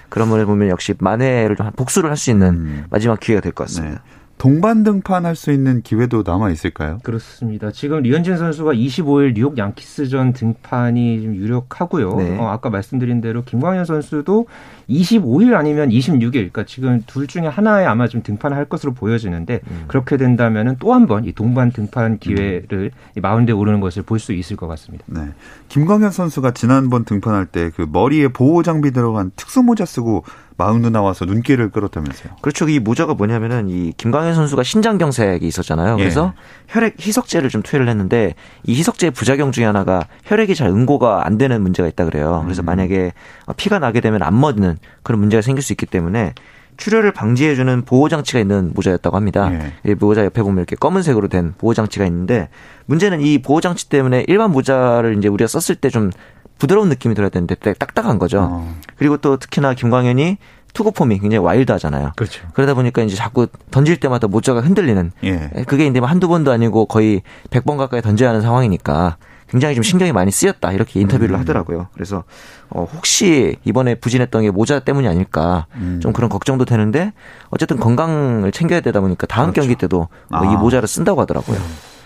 그런 0.09 0.29
면을 0.29 0.45
보면 0.45 0.69
역시 0.69 0.93
만회를 0.99 1.55
좀 1.55 1.71
복수를 1.75 2.11
할 2.11 2.17
수 2.17 2.29
있는 2.29 2.49
음. 2.49 2.85
마지막 2.91 3.19
기회가 3.19 3.41
될것 3.41 3.67
네. 3.67 3.73
같습니다. 3.73 4.03
동반 4.43 4.83
등판할 4.83 5.37
수 5.37 5.53
있는 5.53 5.81
기회도 5.81 6.23
남아 6.25 6.49
있을까요? 6.49 6.99
그렇습니다. 7.01 7.71
지금 7.71 8.01
류현진 8.01 8.35
선수가 8.35 8.73
25일 8.73 9.35
뉴욕 9.35 9.57
양키스전 9.57 10.33
등판이 10.33 11.21
좀 11.21 11.35
유력하고요. 11.35 12.15
네. 12.17 12.37
어, 12.37 12.49
아까 12.49 12.69
말씀드린 12.69 13.21
대로 13.21 13.45
김광현 13.45 13.85
선수도 13.85 14.47
25일 14.89 15.53
아니면 15.55 15.89
26일, 15.89 16.31
그러니까 16.33 16.63
지금 16.65 17.03
둘 17.07 17.27
중에 17.27 17.47
하나에 17.47 17.85
아마 17.85 18.07
좀 18.07 18.23
등판을 18.23 18.55
할 18.57 18.65
것으로 18.65 18.93
보여지는데 18.93 19.61
음. 19.67 19.83
그렇게 19.87 20.17
된다면은 20.17 20.77
또 20.79 20.93
한 20.93 21.07
번 21.07 21.25
이 21.25 21.31
동반 21.33 21.71
등판 21.71 22.19
기회를 22.19 22.91
이 23.15 23.19
마운드에 23.19 23.53
오르는 23.53 23.79
것을 23.79 24.03
볼 24.03 24.19
수 24.19 24.33
있을 24.33 24.55
것 24.57 24.67
같습니다. 24.67 25.03
네. 25.07 25.21
김광현 25.69 26.11
선수가 26.11 26.51
지난번 26.51 27.03
등판할 27.05 27.45
때 27.47 27.71
그 27.75 27.87
머리에 27.89 28.27
보호 28.27 28.61
장비 28.63 28.91
들어간 28.91 29.31
특수 29.35 29.61
모자 29.63 29.85
쓰고 29.85 30.23
마운드 30.55 30.85
나와서 30.87 31.25
눈길을 31.25 31.71
끌었다면서요. 31.71 32.35
그렇죠. 32.41 32.69
이 32.69 32.77
모자가 32.79 33.15
뭐냐면은 33.15 33.69
이 33.69 33.91
김광현 33.97 34.35
선수가 34.35 34.61
신장경색이 34.63 35.47
있었잖아요. 35.47 35.95
예. 35.97 35.97
그래서 35.97 36.33
혈액 36.67 36.97
희석제를 36.99 37.49
좀 37.49 37.63
투여를 37.63 37.89
했는데 37.89 38.35
이 38.63 38.75
희석제의 38.77 39.11
부작용 39.11 39.51
중에 39.51 39.65
하나가 39.65 40.05
혈액이 40.25 40.53
잘 40.53 40.67
응고가 40.67 41.25
안 41.25 41.37
되는 41.39 41.59
문제가 41.61 41.87
있다 41.89 42.05
그래요. 42.05 42.41
그래서 42.45 42.61
음. 42.61 42.65
만약에 42.65 43.13
피가 43.57 43.79
나게 43.79 43.99
되면 43.99 44.21
안 44.21 44.35
멎는 44.35 44.77
그런 45.03 45.19
문제가 45.19 45.41
생길 45.41 45.63
수 45.63 45.73
있기 45.73 45.85
때문에 45.85 46.33
출혈을 46.77 47.11
방지해주는 47.11 47.83
보호 47.83 48.09
장치가 48.09 48.39
있는 48.39 48.71
모자였다고 48.73 49.15
합니다. 49.15 49.49
예. 49.53 49.91
이 49.91 49.93
모자 49.93 50.25
옆에 50.25 50.41
보면 50.41 50.57
이렇게 50.57 50.75
검은색으로 50.75 51.27
된 51.27 51.53
보호 51.57 51.73
장치가 51.73 52.05
있는데 52.05 52.49
문제는 52.85 53.21
이 53.21 53.41
보호 53.41 53.61
장치 53.61 53.89
때문에 53.89 54.25
일반 54.27 54.51
모자를 54.51 55.17
이제 55.17 55.27
우리가 55.27 55.47
썼을 55.47 55.75
때 55.79 55.89
좀 55.89 56.09
부드러운 56.57 56.87
느낌이 56.89 57.13
들어야 57.13 57.29
되는데 57.29 57.55
딱딱한 57.55 58.19
거죠. 58.19 58.47
어. 58.51 58.75
그리고 58.95 59.17
또 59.17 59.37
특히나 59.37 59.73
김광현이 59.73 60.37
투구 60.73 60.91
폼이 60.93 61.19
굉장히 61.19 61.43
와일드하잖아요. 61.43 62.13
그렇죠. 62.15 62.47
그러다 62.53 62.73
보니까 62.73 63.01
이제 63.03 63.15
자꾸 63.15 63.47
던질 63.69 63.99
때마다 63.99 64.27
모자가 64.27 64.61
흔들리는 64.61 65.11
예. 65.23 65.49
그게 65.67 65.85
이제 65.85 65.99
뭐 65.99 66.07
한두 66.09 66.27
번도 66.27 66.51
아니고 66.51 66.85
거의 66.85 67.21
100번 67.49 67.77
가까이 67.77 68.01
던져야 68.01 68.29
하는 68.29 68.41
상황이니까 68.41 69.17
굉장히 69.47 69.75
좀 69.75 69.83
신경이 69.83 70.11
많이 70.11 70.31
쓰였다 70.31 70.71
이렇게 70.71 70.99
인터뷰를 70.99 71.35
음. 71.35 71.39
하더라고요. 71.39 71.87
그래서 71.93 72.23
어 72.69 72.87
혹시 72.93 73.57
이번에 73.65 73.95
부진했던 73.95 74.43
게 74.43 74.51
모자 74.51 74.79
때문이 74.79 75.07
아닐까 75.07 75.67
음. 75.75 75.99
좀 76.01 76.13
그런 76.13 76.29
걱정도 76.29 76.65
되는데 76.65 77.13
어쨌든 77.49 77.77
건강을 77.77 78.51
챙겨야 78.51 78.81
되다 78.81 78.99
보니까 79.01 79.27
다음 79.27 79.51
그렇죠. 79.51 79.61
경기 79.61 79.75
때도 79.75 80.07
뭐이 80.29 80.55
아. 80.55 80.57
모자를 80.57 80.87
쓴다고 80.87 81.21
하더라고요. 81.21 81.57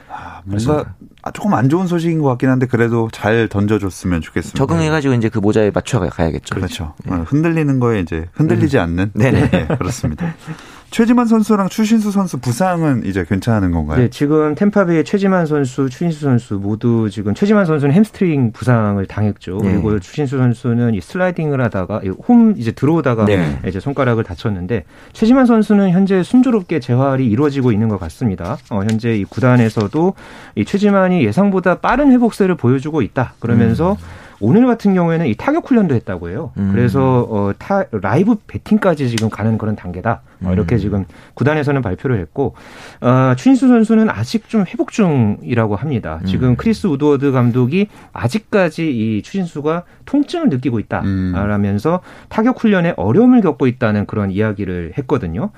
아, 0.10 0.42
뭔가 0.46 0.86
아, 1.22 1.32
조금 1.32 1.54
안 1.54 1.70
좋은 1.70 1.88
소식인 1.88 2.22
것 2.22 2.30
같긴 2.30 2.50
한데 2.50 2.66
그래도 2.66 3.10
잘 3.12 3.48
던져줬으면 3.50 4.22
좋겠습니다. 4.22 4.58
적응해가지고 4.58 5.14
이제 5.16 5.30
그 5.30 5.40
모자에 5.40 5.72
맞춰 5.72 6.00
가야겠죠. 6.00 6.56
그렇죠. 6.56 6.94
어, 7.08 7.24
흔들리는 7.28 7.80
거에 7.80 8.00
이제 8.00 8.28
흔들리지 8.34 8.80
않는. 8.80 9.12
네네. 9.14 9.50
네, 9.50 9.68
그렇습니다. 9.78 10.34
최지만 10.90 11.26
선수랑 11.26 11.70
추신수 11.70 12.12
선수 12.12 12.38
부상은 12.38 13.06
이제 13.06 13.26
괜찮은 13.28 13.72
건가요? 13.72 14.00
네, 14.00 14.10
지금 14.10 14.56
템파베이의 14.56 15.04
최지만 15.04 15.46
선수, 15.46 15.90
추신수 15.90 16.22
선수 16.22 16.56
모두 16.56 17.10
지금 17.10 17.34
최지만 17.34 17.66
선수는 17.66 17.94
햄스트링 17.94 18.52
부상을 18.54 19.06
당했죠. 19.06 19.60
네. 19.62 19.74
그리고 19.74 20.00
추신수 20.00 20.38
선수는 20.38 20.96
이 20.96 21.02
슬라이딩을 21.02 21.62
하다가 21.62 22.02
이 22.04 22.17
홈 22.17 22.56
이제 22.58 22.72
들어오다가 22.72 23.26
네. 23.26 23.60
이제 23.68 23.80
손가락을 23.80 24.24
다쳤는데 24.24 24.86
최지만 25.14 25.46
선수는 25.46 25.92
현재 25.92 26.24
순조롭게 26.24 26.80
재활이 26.80 27.28
이루어지고 27.28 27.72
있는 27.72 27.90
것 27.90 28.00
같습니다. 28.00 28.58
어, 28.70 28.82
현재 28.82 29.16
이 29.18 29.26
구단에서도 29.26 30.14
이 30.56 30.66
최지만이 30.66 31.24
예상보다 31.26 31.76
빠른 31.80 32.12
회복세를 32.12 32.56
보여주고 32.56 33.02
있다. 33.02 33.34
그러면서 33.40 33.98
오늘 34.40 34.66
같은 34.68 34.94
경우에는 34.94 35.26
이 35.28 35.36
타격 35.36 35.70
훈련도 35.70 35.96
했다고 35.96 36.30
해요. 36.30 36.52
음. 36.58 36.72
그래서 36.72 37.28
어, 37.30 37.52
타, 37.58 37.86
라이브 37.92 38.36
배팅까지 38.48 39.10
지금 39.10 39.30
가는 39.30 39.58
그런 39.58 39.76
단계다. 39.76 40.22
어, 40.44 40.54
이렇게 40.54 40.76
음. 40.76 40.80
지금 40.80 41.06
구단에서는 41.34 41.82
발표를 41.82 42.20
했고 42.20 42.56
어, 43.02 43.34
추신수 43.36 43.68
선수는 43.68 44.10
아직 44.10 44.48
좀 44.50 44.66
회복 44.68 44.92
중이라고 44.92 45.76
합니다. 45.76 46.20
지금 46.26 46.50
음. 46.50 46.56
크리스 46.56 46.88
우드워드 46.88 47.32
감독이 47.32 47.88
아직까지 48.14 48.90
이 48.90 49.22
추신수가 49.24 49.84
통증을 50.06 50.50
느끼고 50.50 50.78
음. 50.78 50.82
있다라면서 50.82 52.02
타격 52.30 52.62
훈련에 52.62 52.94
어려움을 52.98 53.42
겪고 53.42 53.68
있다는 53.68 54.06
그런 54.06 54.32
이야기를 54.32 54.94
했거든요. 54.98 55.52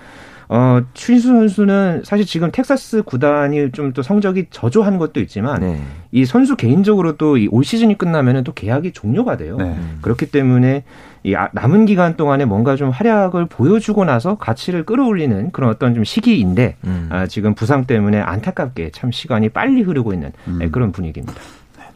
어, 0.51 0.81
추신수 0.95 1.27
선수는 1.27 2.01
사실 2.03 2.25
지금 2.25 2.49
텍사스 2.51 3.03
구단이 3.03 3.71
좀 3.71 3.93
또 3.93 4.01
성적이 4.01 4.47
저조한 4.49 4.97
것도 4.97 5.19
있지만 5.21 5.59
네. 5.61 5.79
이 6.11 6.25
선수 6.25 6.55
개인적으로도 6.55 7.37
이 7.37 7.47
올 7.51 7.63
시즌이 7.63 7.97
끝나면은 7.97 8.43
또 8.43 8.51
계약이 8.53 8.91
종료가 8.93 9.37
돼요. 9.37 9.57
네. 9.57 9.65
음. 9.65 9.99
그렇기 10.01 10.27
때문에 10.27 10.83
이 11.23 11.35
아- 11.35 11.49
남은 11.53 11.85
기간 11.85 12.15
동안에 12.17 12.45
뭔가 12.45 12.75
좀 12.75 12.89
활약을 12.89 13.45
보여주고 13.47 14.05
나서 14.05 14.37
가치를 14.37 14.85
끌어올리는 14.85 15.51
그런 15.51 15.69
어떤 15.69 15.93
좀 15.93 16.03
시기인데 16.03 16.75
음. 16.85 17.09
아, 17.11 17.27
지금 17.27 17.53
부상 17.53 17.85
때문에 17.85 18.19
안타깝게 18.19 18.89
참 18.91 19.11
시간이 19.11 19.49
빨리 19.49 19.81
흐르고 19.81 20.13
있는 20.13 20.31
음. 20.47 20.57
네, 20.59 20.69
그런 20.69 20.91
분위기입니다. 20.91 21.39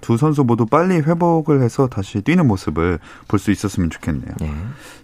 두 0.03 0.17
선수 0.17 0.43
모두 0.43 0.65
빨리 0.65 0.95
회복을 0.97 1.61
해서 1.61 1.87
다시 1.87 2.21
뛰는 2.21 2.45
모습을 2.45 2.99
볼 3.29 3.39
수 3.39 3.51
있었으면 3.51 3.89
좋겠네요. 3.89 4.33
네. 4.41 4.53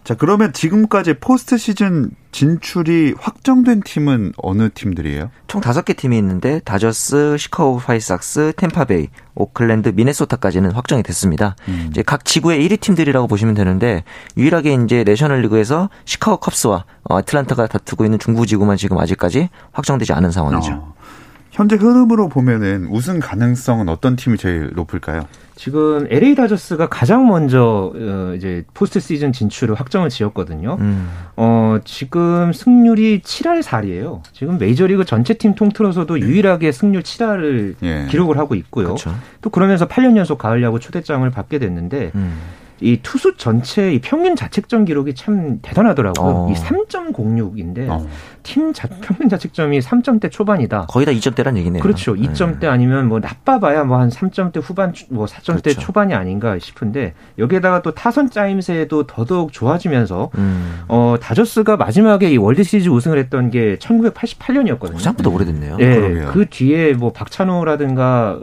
자, 0.04 0.14
그러면 0.16 0.52
지금까지 0.54 1.16
포스트 1.20 1.58
시즌 1.58 2.12
진출이 2.32 3.16
확정된 3.20 3.82
팀은 3.84 4.34
어느 4.38 4.70
팀들이에요? 4.74 5.30
총 5.48 5.62
다섯 5.62 5.84
개 5.86 5.94
팀이 5.94 6.18
있는데 6.18 6.60
다저스, 6.66 7.38
시카고 7.38 7.78
화이트삭스, 7.78 8.54
템파베이, 8.58 9.08
오클랜드, 9.36 9.90
미네소타까지는 9.90 10.72
확정이 10.72 11.02
됐습니다. 11.04 11.56
음. 11.70 11.88
이제 11.92 12.04
각 12.04 12.26
지구의 12.26 12.68
1위 12.68 12.80
팀들이라고 12.82 13.28
보시면 13.28 13.56
되는데 13.56 14.04
유일하게 14.38 14.74
이제 14.84 15.04
내셔널리그에서 15.06 15.90
시카고 16.06 16.38
컵스와 16.38 16.86
아틀란타가 17.10 17.68
다투고 17.68 18.04
있는 18.06 18.20
중부 18.20 18.46
지구만 18.46 18.78
지금 18.78 19.00
아직까지 19.00 19.50
확정되지 19.72 20.14
않은 20.14 20.32
상황이죠. 20.32 20.72
어. 20.74 20.94
현재 21.60 21.76
흐름으로 21.76 22.30
보면은 22.30 22.88
우승 22.90 23.20
가능성은 23.20 23.90
어떤 23.90 24.16
팀이 24.16 24.38
제일 24.38 24.72
높을까요? 24.76 25.28
지금 25.58 26.08
LA 26.10 26.34
다저스가 26.36 26.88
가장 26.88 27.28
먼저 27.28 27.92
어, 27.94 28.34
이제 28.34 28.64
포스트 28.74 29.02
시즌 29.02 29.34
진출을 29.34 29.76
확정을 29.76 30.08
지었거든요. 30.08 30.78
음. 30.80 31.10
어, 31.36 31.78
지금 31.84 32.54
승률이 32.54 33.20
7할 33.20 33.62
4리예요. 33.62 34.22
지금 34.32 34.58
메이저리그 34.58 35.04
전체 35.04 35.34
팀 35.34 35.54
통틀어서도 35.54 36.22
유일하게 36.22 36.72
승률 36.72 37.04
7할을 37.04 37.76
예. 37.84 38.08
기록을 38.10 38.38
하고 38.38 38.56
있고요. 38.56 38.94
그쵸. 38.94 39.14
또 39.42 39.50
그러면서 39.50 39.86
8년 39.86 40.16
연속 40.16 40.38
가을 40.38 40.64
야구 40.64 40.80
초대장을 40.80 41.30
받게 41.30 41.60
됐는데 41.60 42.14
음. 42.16 42.40
이 42.82 43.00
투수 43.04 43.36
전체 43.38 43.94
이 43.94 44.00
평균 44.02 44.36
자책점 44.36 44.86
기록이 44.86 45.14
참 45.14 45.60
대단하더라고요. 45.62 46.28
어. 46.30 46.52
이 46.52 46.56
3.06인데 46.56 47.90
어. 47.90 48.08
팀 48.42 48.74
자, 48.74 48.88
평균 49.02 49.30
자책점이 49.30 49.80
3점대 49.80 50.32
초반이다. 50.32 50.88
거의 50.90 51.06
다 51.06 51.12
2점대란 51.12 51.58
얘기네요. 51.58 51.84
그렇죠. 51.84 52.16
2점대 52.16 52.66
아니면 52.66 53.08
뭐 53.08 53.20
나빠봐야 53.20 53.84
뭐 53.84 54.00
한 54.00 54.10
3점대 54.10 54.62
후반 54.64 54.94
뭐 55.10 55.26
4점대 55.26 55.64
그렇죠. 55.64 55.82
초반이 55.82 56.14
아닌가 56.14 56.58
싶은데 56.58 57.14
여기에다가 57.38 57.82
또 57.82 57.94
타선 57.94 58.30
짜임새도 58.30 59.08
더더욱 59.08 59.52
좋아지면서 59.52 60.32
음. 60.38 60.80
어 60.88 61.18
다저스가 61.20 61.76
마지막에 61.76 62.30
이 62.32 62.38
월드 62.38 62.64
시리즈 62.64 62.88
우승을 62.88 63.18
했던 63.18 63.52
게 63.52 63.76
1988년이었거든요. 63.78 65.00
생각보다 65.00 65.30
오래됐네요. 65.30 65.78
네, 65.78 66.26
그 66.32 66.46
뒤에 66.50 66.94
뭐 66.94 67.12
박찬호라든가 67.12 68.40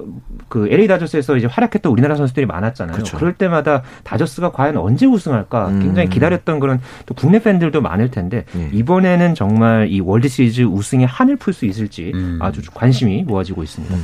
그 0.49 0.69
LA 0.71 0.87
다저스에서 0.89 1.37
이제 1.37 1.47
활약했던 1.47 1.91
우리나라 1.91 2.17
선수들이 2.17 2.45
많았잖아요. 2.47 2.95
그렇죠. 2.95 3.17
그럴 3.17 3.33
때마다 3.35 3.83
다저스가 4.05 4.51
과연 4.53 4.77
언제 4.77 5.07
우승할까 5.07 5.69
굉장히 5.81 6.09
음. 6.09 6.11
기다렸던 6.11 6.61
그런 6.61 6.81
또 7.07 7.15
국내 7.15 7.39
팬들도 7.39 7.81
많을 7.81 8.11
텐데 8.11 8.45
예. 8.57 8.71
이번에는 8.73 9.35
정말 9.35 9.89
이 9.91 10.01
월드 10.01 10.29
시리즈 10.29 10.63
우승에 10.63 11.05
한을 11.05 11.37
풀 11.37 11.53
수 11.57 11.65
있을지 11.65 12.13
음. 12.15 12.39
아주 12.43 12.61
관심이 12.73 13.25
모아지고 13.25 13.63
있습니다. 13.63 13.95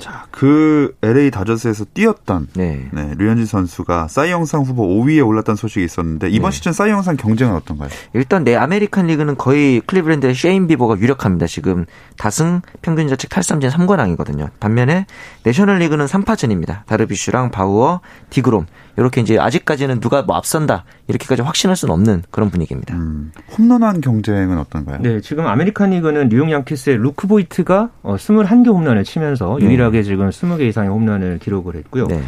음. 0.00 0.02
자, 0.02 0.26
그 0.30 0.96
LA 1.02 1.30
다저스에서 1.30 1.84
뛰었던 1.92 2.48
네. 2.54 2.88
네, 2.92 3.14
류현진 3.18 3.46
선수가 3.46 4.08
사이영상 4.08 4.62
후보 4.62 4.86
5위에 4.86 5.26
올랐던 5.26 5.56
소식이 5.56 5.84
있었는데 5.84 6.30
이번 6.30 6.50
네. 6.50 6.56
시즌 6.56 6.72
사이영상 6.72 7.16
경쟁은 7.16 7.54
어떤가요? 7.54 7.90
일단 8.14 8.44
내 8.44 8.56
아메리칸 8.56 9.06
리그는 9.06 9.36
거의 9.36 9.80
클리블랜드의 9.80 10.34
셰인 10.34 10.66
비버가 10.66 10.98
유력합니다. 10.98 11.46
지금 11.46 11.84
다승 12.16 12.62
평균 12.82 13.08
자책 13.08 13.30
탈삼진 13.30 13.70
3관왕이거든요. 13.70 14.50
반면에 14.58 15.06
내셔널 15.44 15.78
리그는 15.78 16.06
3파전입니다. 16.06 16.86
다르비슈랑 16.86 17.50
바우어, 17.50 18.00
디그롬 18.30 18.66
이렇게 18.96 19.20
이제 19.20 19.38
아직까지는 19.38 20.00
누가 20.00 20.22
뭐 20.22 20.36
앞선다 20.36 20.84
이렇게까지 21.08 21.42
확신할 21.42 21.76
수는 21.76 21.94
없는 21.94 22.22
그런 22.30 22.50
분위기입니다. 22.50 22.94
음, 22.94 23.32
홈런왕 23.56 24.00
경쟁은 24.00 24.58
어떤가요? 24.58 24.98
네, 25.00 25.20
지금 25.20 25.46
아메리칸 25.46 25.90
리그는 25.90 26.28
뉴욕 26.28 26.50
양키스의 26.50 26.98
루크 26.98 27.26
보이트가 27.26 27.90
21개 28.02 28.68
어, 28.68 28.72
홈런을 28.72 29.04
치면서 29.04 29.56
네. 29.58 29.66
유일하게 29.66 29.89
지금 30.02 30.28
20개 30.30 30.62
이상의 30.62 30.90
홈런을 30.90 31.38
기록을 31.38 31.76
했고요. 31.76 32.06
네. 32.06 32.20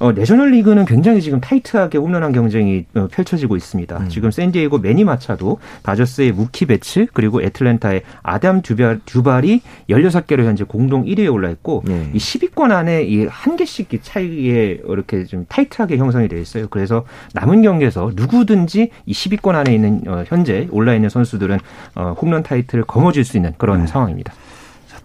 어, 0.00 0.12
내셔널 0.12 0.52
리그는 0.52 0.84
굉장히 0.84 1.20
지금 1.20 1.40
타이트하게 1.40 1.98
홈런왕 1.98 2.32
경쟁이 2.32 2.84
어, 2.94 3.08
펼쳐지고 3.10 3.56
있습니다. 3.56 3.98
음. 3.98 4.08
지금 4.08 4.30
샌디에이고 4.30 4.78
매니 4.78 5.02
마차도 5.02 5.58
다저스의 5.82 6.30
무키 6.30 6.66
베츠 6.66 7.06
그리고 7.12 7.42
애틀랜타의 7.42 8.02
아담 8.22 8.62
듀발, 8.62 9.00
듀발이 9.04 9.60
16개로 9.90 10.44
현재 10.44 10.62
공동 10.62 11.04
1위에 11.04 11.32
올라 11.32 11.50
있고 11.50 11.82
네. 11.84 12.10
이 12.14 12.18
10위권 12.18 12.70
안에 12.70 13.02
이 13.04 13.26
한 13.28 13.56
개씩 13.56 13.88
차이에 14.00 14.80
이렇게 14.86 15.24
좀 15.24 15.46
타이트하게 15.48 15.96
형성이 15.96 16.28
되어 16.28 16.38
있어요. 16.38 16.68
그래서 16.68 17.04
남은 17.34 17.62
경기에서 17.62 18.12
누구든지 18.14 18.90
이 19.04 19.12
10위권 19.12 19.54
안에 19.56 19.74
있는 19.74 20.02
어, 20.06 20.22
현재 20.28 20.68
올라 20.70 20.94
있는 20.94 21.08
선수들은 21.08 21.58
어, 21.96 22.14
홈런 22.20 22.44
타이틀을 22.44 22.84
거머쥘 22.84 23.24
수 23.24 23.36
있는 23.36 23.52
그런 23.58 23.80
네. 23.80 23.86
상황입니다. 23.88 24.32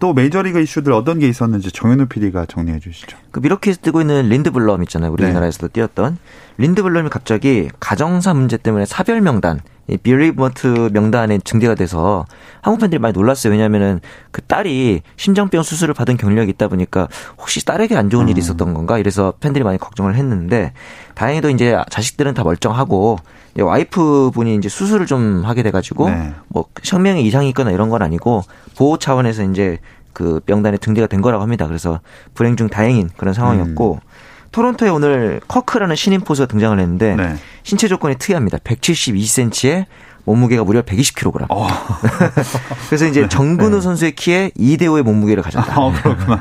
또 0.04 0.12
메이저리그 0.12 0.60
이슈들 0.60 0.92
어떤 0.92 1.18
게 1.18 1.26
있었는지 1.26 1.72
정현우 1.72 2.08
PD가 2.08 2.44
정리해 2.44 2.78
주시죠. 2.78 3.16
그 3.30 3.40
미러키에서 3.40 3.80
뜨고 3.80 4.02
있는 4.02 4.28
린드블럼 4.28 4.82
있잖아요. 4.82 5.10
우리나라에서도 5.10 5.68
네. 5.68 5.72
뛰었던 5.72 6.18
린드블럼이 6.58 7.08
갑자기 7.08 7.70
가정사 7.80 8.34
문제 8.34 8.58
때문에 8.58 8.84
사별 8.84 9.22
명단 9.22 9.60
이 9.88 9.96
빌리버트 9.96 10.90
명단에 10.92 11.38
증대가 11.38 11.74
돼서 11.74 12.26
한국 12.60 12.80
팬들이 12.80 12.98
많이 12.98 13.14
놀랐어요. 13.14 13.50
왜냐하면은 13.52 14.00
그 14.30 14.42
딸이 14.42 15.00
심장병 15.16 15.62
수술을 15.62 15.94
받은 15.94 16.18
경력이 16.18 16.50
있다 16.50 16.68
보니까 16.68 17.08
혹시 17.38 17.64
딸에게 17.64 17.96
안 17.96 18.10
좋은 18.10 18.28
일이 18.28 18.38
음. 18.38 18.40
있었던 18.40 18.74
건가? 18.74 18.98
이래서 18.98 19.32
팬들이 19.40 19.64
많이 19.64 19.78
걱정을 19.78 20.16
했는데 20.16 20.74
다행히도 21.14 21.50
이제 21.50 21.76
자식들은 21.90 22.34
다 22.34 22.42
멀쩡하고 22.42 23.18
와이프 23.58 24.32
분이 24.34 24.56
이제 24.56 24.68
수술을 24.68 25.06
좀 25.06 25.42
하게 25.44 25.62
돼가지고 25.62 26.10
네. 26.10 26.34
뭐 26.48 26.66
생명에 26.82 27.20
이상이 27.20 27.48
있거나 27.50 27.70
이런 27.70 27.88
건 27.88 28.02
아니고 28.02 28.42
보호 28.76 28.98
차원에서 28.98 29.44
이제 29.44 29.78
그 30.12 30.40
명단에 30.46 30.76
등재가 30.78 31.06
된 31.06 31.20
거라고 31.20 31.42
합니다. 31.42 31.66
그래서 31.66 32.00
불행 32.34 32.56
중 32.56 32.68
다행인 32.68 33.10
그런 33.16 33.34
상황이었고 33.34 34.00
음. 34.02 34.08
토론토에 34.52 34.88
오늘 34.88 35.40
커크라는 35.48 35.96
신인 35.96 36.20
포수가 36.20 36.46
등장을 36.46 36.78
했는데 36.78 37.16
네. 37.16 37.34
신체 37.64 37.88
조건이 37.88 38.16
특이합니다. 38.16 38.58
172cm에 38.58 39.86
몸무게가 40.24 40.64
무려 40.64 40.82
120kg. 40.82 41.46
어. 41.50 41.66
그래서 42.88 43.06
이제 43.06 43.22
네. 43.22 43.28
정근우 43.28 43.76
네. 43.76 43.80
선수의 43.80 44.12
키에 44.12 44.50
2대 44.58 44.82
5의 44.82 45.02
몸무게를 45.02 45.42
가졌다. 45.42 45.80
어, 45.80 45.92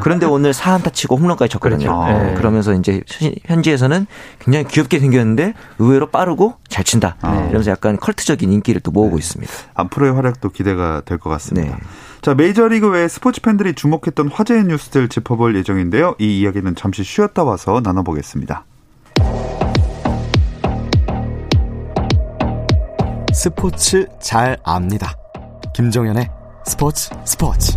그런데 0.02 0.26
오늘 0.26 0.52
4안타 0.54 0.93
치고 0.93 1.17
홈런까지 1.17 1.50
쳤거든요. 1.52 2.02
그렇죠. 2.06 2.24
네. 2.24 2.34
그러면서 2.36 2.74
이제 2.74 3.02
현지에서는 3.46 4.08
굉장히 4.39 4.65
귀엽게 4.67 5.00
생겼는데 5.00 5.54
의외로 5.80 6.08
빠르고 6.10 6.56
잘 6.69 6.84
친다. 6.84 7.17
네. 7.24 7.30
이러면서 7.50 7.72
약간 7.72 7.98
컬트적인 7.98 8.52
인기를 8.52 8.82
또 8.82 8.91
모으고 8.91 9.17
네. 9.17 9.19
있습니다. 9.19 9.52
앞으로의 9.76 10.13
활약도 10.13 10.50
기대가 10.50 11.02
될 11.06 11.17
것 11.17 11.30
같습니다. 11.30 11.76
네. 11.76 11.82
자, 12.22 12.34
메이저리그 12.34 12.89
외 12.89 13.08
스포츠 13.08 13.41
팬들이 13.41 13.74
주목했던 13.76 14.30
화제의 14.30 14.63
뉴스들 14.65 15.10
짚어볼 15.10 15.56
예정인데요. 15.58 16.15
이 16.19 16.39
이야기는 16.39 16.76
잠시 16.76 17.04
쉬었다 17.04 17.43
와서 17.43 17.82
나눠보겠습니다. 17.84 18.65
스포츠 23.34 24.06
잘 24.19 24.58
압니다. 24.63 25.17
김정현의 25.74 26.30
스포츠 26.67 27.10
스포츠. 27.26 27.76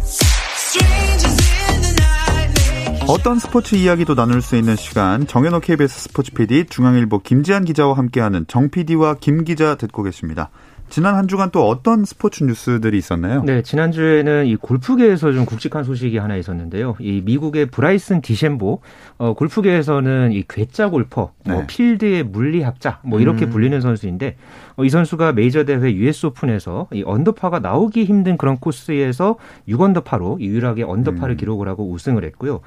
어떤 3.09 3.39
스포츠 3.39 3.75
이야기도 3.75 4.15
나눌 4.15 4.43
수 4.43 4.57
있는 4.57 4.77
시간 4.77 5.27
정현호 5.27 5.61
KBS 5.61 6.09
스포츠 6.09 6.33
PD 6.33 6.67
중앙일보 6.67 7.21
김지한 7.21 7.65
기자와 7.65 7.97
함께하는 7.97 8.45
정 8.49 8.69
PD와 8.69 9.15
김 9.19 9.45
기자 9.45 9.77
듣고 9.77 10.03
계십니다. 10.03 10.51
지난 10.89 11.17
한 11.17 11.27
주간 11.29 11.51
또 11.51 11.69
어떤 11.69 12.05
스포츠 12.05 12.45
뉴스들이 12.45 12.97
있었나요? 12.97 13.43
네, 13.43 13.63
지난주에는 13.63 14.47
이 14.47 14.57
골프계에서 14.57 15.33
좀 15.33 15.45
굵직한 15.45 15.85
소식이 15.85 16.17
하나 16.19 16.37
있었는데요. 16.37 16.97
이 17.01 17.23
미국의 17.25 17.67
브라이슨 17.67 18.21
디셴보, 18.21 18.81
어, 19.19 19.35
골프계에서는 19.35 20.33
이 20.33 20.45
괴짜 20.49 20.89
골퍼, 20.89 21.21
뭐 21.21 21.33
네. 21.45 21.53
뭐 21.53 21.65
필드의 21.67 22.23
물리학자, 22.25 23.01
뭐 23.03 23.21
이렇게 23.21 23.47
음. 23.47 23.51
불리는 23.51 23.81
선수인데, 23.81 24.37
어, 24.77 24.85
이 24.85 24.89
선수가 24.89 25.33
메이저 25.33 25.65
대회 25.65 25.93
US 25.93 26.27
오픈에서 26.27 26.87
이 26.93 27.03
언더파가 27.05 27.59
나오기 27.59 28.05
힘든 28.05 28.37
그런 28.37 28.57
코스에서 28.59 29.37
6언더파로 29.69 30.41
유일하게 30.41 30.85
언더파를 30.85 31.35
음. 31.35 31.37
기록을 31.37 31.69
하고 31.69 31.91
우승을 31.91 32.25
했고요. 32.25 32.61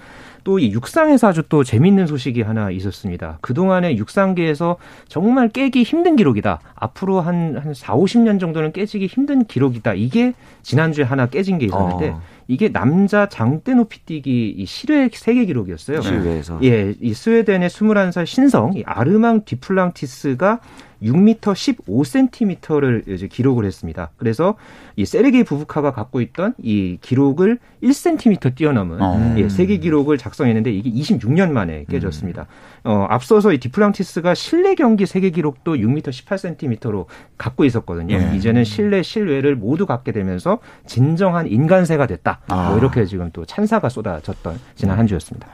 또 0.43 0.59
이 0.59 0.71
육상에서 0.71 1.27
아주 1.27 1.43
또 1.49 1.63
재밌는 1.63 2.07
소식이 2.07 2.41
하나 2.41 2.69
있었습니다. 2.71 3.37
그동안에 3.41 3.95
육상계에서 3.97 4.77
정말 5.07 5.49
깨기 5.49 5.83
힘든 5.83 6.15
기록이다. 6.15 6.59
앞으로 6.75 7.21
한, 7.21 7.57
한 7.57 7.73
4, 7.73 7.95
50년 7.95 8.39
정도는 8.39 8.71
깨지기 8.73 9.07
힘든 9.07 9.45
기록이다. 9.45 9.93
이게 9.93 10.33
지난주에 10.61 11.05
하나 11.05 11.25
깨진 11.27 11.57
게 11.57 11.65
있었는데 11.65 12.09
어. 12.09 12.21
이게 12.49 12.71
남자 12.71 13.29
장대 13.29 13.75
높이 13.75 13.99
뛰기 14.03 14.55
이 14.57 14.65
실외 14.65 15.07
세계 15.13 15.45
기록이었어요. 15.45 16.01
실외에서. 16.01 16.59
예, 16.63 16.95
이 16.99 17.13
스웨덴의 17.13 17.69
21살 17.69 18.25
신성 18.25 18.73
이 18.75 18.81
아르망 18.87 19.45
디플랑티스가 19.45 20.59
6m 21.03 21.39
15cm를 21.39 23.07
이제 23.07 23.27
기록을 23.27 23.65
했습니다. 23.65 24.11
그래서 24.17 24.55
이 24.95 25.05
세르게이 25.05 25.43
부부카가 25.43 25.91
갖고 25.91 26.21
있던 26.21 26.53
이 26.57 26.97
기록을 27.01 27.59
1cm 27.81 28.55
뛰어넘은 28.55 29.01
어. 29.01 29.35
예, 29.37 29.47
세계 29.47 29.77
기록을 29.77 30.17
작성했는데 30.17 30.71
이게 30.71 30.89
26년 30.89 31.51
만에 31.51 31.85
깨졌습니다. 31.89 32.47
음. 32.85 32.91
어, 32.91 33.05
앞서서 33.09 33.53
이 33.53 33.59
뒤플랑티스가 33.59 34.33
실내 34.33 34.75
경기 34.75 35.05
세계 35.05 35.29
기록도 35.29 35.75
6m 35.75 36.09
18cm로 36.09 37.05
갖고 37.37 37.63
있었거든요. 37.63 38.15
예. 38.15 38.35
이제는 38.35 38.63
실내 38.63 39.01
실외를 39.01 39.55
모두 39.55 39.85
갖게 39.85 40.11
되면서 40.11 40.59
진정한 40.85 41.47
인간새가 41.47 42.07
됐다. 42.07 42.38
아. 42.47 42.69
뭐 42.69 42.77
이렇게 42.77 43.05
지금 43.05 43.29
또 43.33 43.45
찬사가 43.45 43.89
쏟아졌던 43.89 44.59
지난 44.75 44.97
한 44.97 45.07
주였습니다. 45.07 45.47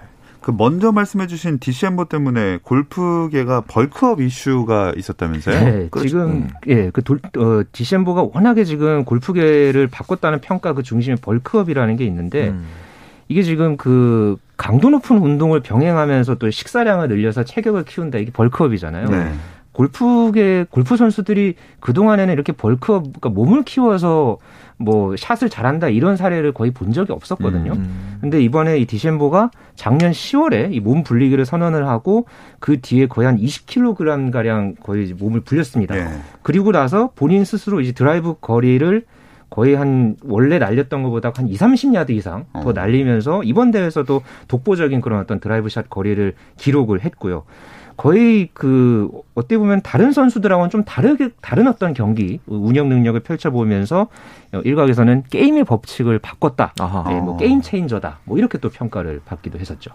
그 0.45 0.51
먼저 0.55 0.91
말씀해주신 0.91 1.57
디섐보 1.57 2.05
때문에 2.05 2.59
골프계가 2.61 3.61
벌크업 3.61 4.21
이슈가 4.21 4.93
있었다면서요? 4.95 5.59
네, 5.59 5.87
그렇죠. 5.89 6.07
지금 6.07 6.29
음. 6.29 6.49
예, 6.67 6.91
그 6.91 7.01
돌, 7.01 7.19
어, 7.37 7.63
디섐보가 7.71 8.27
워낙에 8.31 8.63
지금 8.63 9.05
골프계를 9.05 9.87
바꿨다는 9.87 10.41
평가 10.41 10.73
그 10.73 10.83
중심에 10.83 11.15
벌크업이라는 11.15 11.95
게 11.95 12.05
있는데 12.05 12.49
음. 12.49 12.63
이게 13.27 13.41
지금 13.41 13.75
그 13.75 14.37
강도 14.55 14.91
높은 14.91 15.17
운동을 15.17 15.61
병행하면서 15.61 16.35
또 16.35 16.51
식사량을 16.51 17.07
늘려서 17.07 17.43
체격을 17.43 17.83
키운다 17.85 18.19
이게 18.19 18.31
벌크업이잖아요. 18.31 19.09
네. 19.09 19.33
골프계 19.75 20.67
골프 20.69 20.95
선수들이 20.95 21.55
그 21.81 21.91
동안에는 21.91 22.33
이렇게 22.33 22.53
벌크업 22.53 23.03
그러니까 23.03 23.29
몸을 23.29 23.63
키워서 23.63 24.37
뭐 24.77 25.15
샷을 25.17 25.49
잘한다 25.49 25.89
이런 25.89 26.15
사례를 26.15 26.53
거의 26.53 26.71
본 26.71 26.93
적이 26.93 27.11
없었거든요. 27.11 27.73
음. 27.73 28.17
근데 28.21 28.41
이번에 28.41 28.77
이 28.79 28.85
디섐보가 28.85 29.51
작년 29.75 30.11
10월에 30.11 30.73
이 30.73 30.79
몸 30.79 31.03
불리기를 31.03 31.45
선언을 31.45 31.87
하고 31.87 32.25
그 32.59 32.79
뒤에 32.79 33.07
거의 33.07 33.25
한 33.25 33.37
20kg 33.37 34.31
가량 34.31 34.75
거의 34.81 35.13
몸을 35.13 35.41
불렸습니다. 35.41 35.97
예. 35.97 36.07
그리고 36.41 36.71
나서 36.71 37.11
본인 37.15 37.43
스스로 37.43 37.81
이제 37.81 37.91
드라이브 37.91 38.35
거리를 38.39 39.03
거의 39.49 39.75
한 39.75 40.15
원래 40.23 40.57
날렸던 40.57 41.03
것보다 41.03 41.31
한 41.35 41.47
2, 41.47 41.55
30야드 41.55 42.11
이상 42.11 42.45
더 42.53 42.69
어. 42.69 42.73
날리면서 42.73 43.43
이번 43.43 43.71
대회에서도 43.71 44.21
독보적인 44.47 45.01
그런 45.01 45.19
어떤 45.19 45.39
드라이브 45.39 45.69
샷 45.69 45.89
거리를 45.89 46.33
기록을 46.57 47.03
했고요. 47.03 47.43
거의 47.97 48.49
그 48.53 49.09
어떻게 49.35 49.57
보면 49.57 49.81
다른 49.81 50.11
선수들하고는 50.11 50.69
좀 50.69 50.83
다르게 50.83 51.29
다른 51.41 51.67
어떤 51.67 51.93
경기 51.93 52.39
운영 52.45 52.89
능력을 52.89 53.19
펼쳐 53.21 53.51
보면서 53.51 54.07
일각에서는 54.51 55.23
게임의 55.29 55.63
법칙을 55.63 56.19
바꿨다. 56.19 56.73
네, 57.07 57.21
뭐 57.21 57.37
게임 57.37 57.61
체인저다. 57.61 58.19
뭐 58.25 58.37
이렇게 58.37 58.57
또 58.57 58.69
평가를 58.69 59.21
받기도 59.25 59.59
했었죠. 59.59 59.91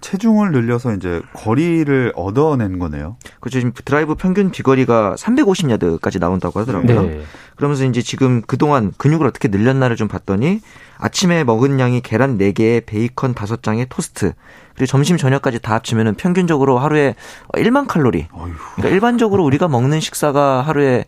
체중을 0.00 0.52
늘려서 0.52 0.94
이제 0.94 1.20
거리를 1.32 2.12
얻어낸 2.14 2.78
거네요. 2.78 3.16
그렇죠. 3.40 3.60
지금 3.60 3.72
드라이브 3.84 4.14
평균 4.14 4.50
비거리가 4.50 5.16
350야드까지 5.16 6.20
나온다고 6.20 6.60
하더라고요. 6.60 7.02
네. 7.02 7.20
그러면서 7.56 7.84
이제 7.84 8.00
지금 8.00 8.40
그동안 8.46 8.92
근육을 8.96 9.26
어떻게 9.26 9.48
늘렸나를 9.48 9.96
좀 9.96 10.08
봤더니 10.08 10.60
아침에 10.98 11.44
먹은 11.44 11.80
양이 11.80 12.00
계란 12.00 12.38
4개에 12.38 12.84
베이컨 12.84 13.34
5장에 13.34 13.86
토스트 13.88 14.32
그리고 14.74 14.86
점심 14.86 15.16
저녁까지 15.16 15.60
다 15.60 15.74
합치면은 15.74 16.14
평균적으로 16.14 16.78
하루에 16.78 17.14
1만 17.54 17.86
칼로리. 17.88 18.28
그러니까 18.76 18.88
일반적으로 18.94 19.44
우리가 19.44 19.66
먹는 19.68 20.00
식사가 20.00 20.62
하루에 20.62 21.04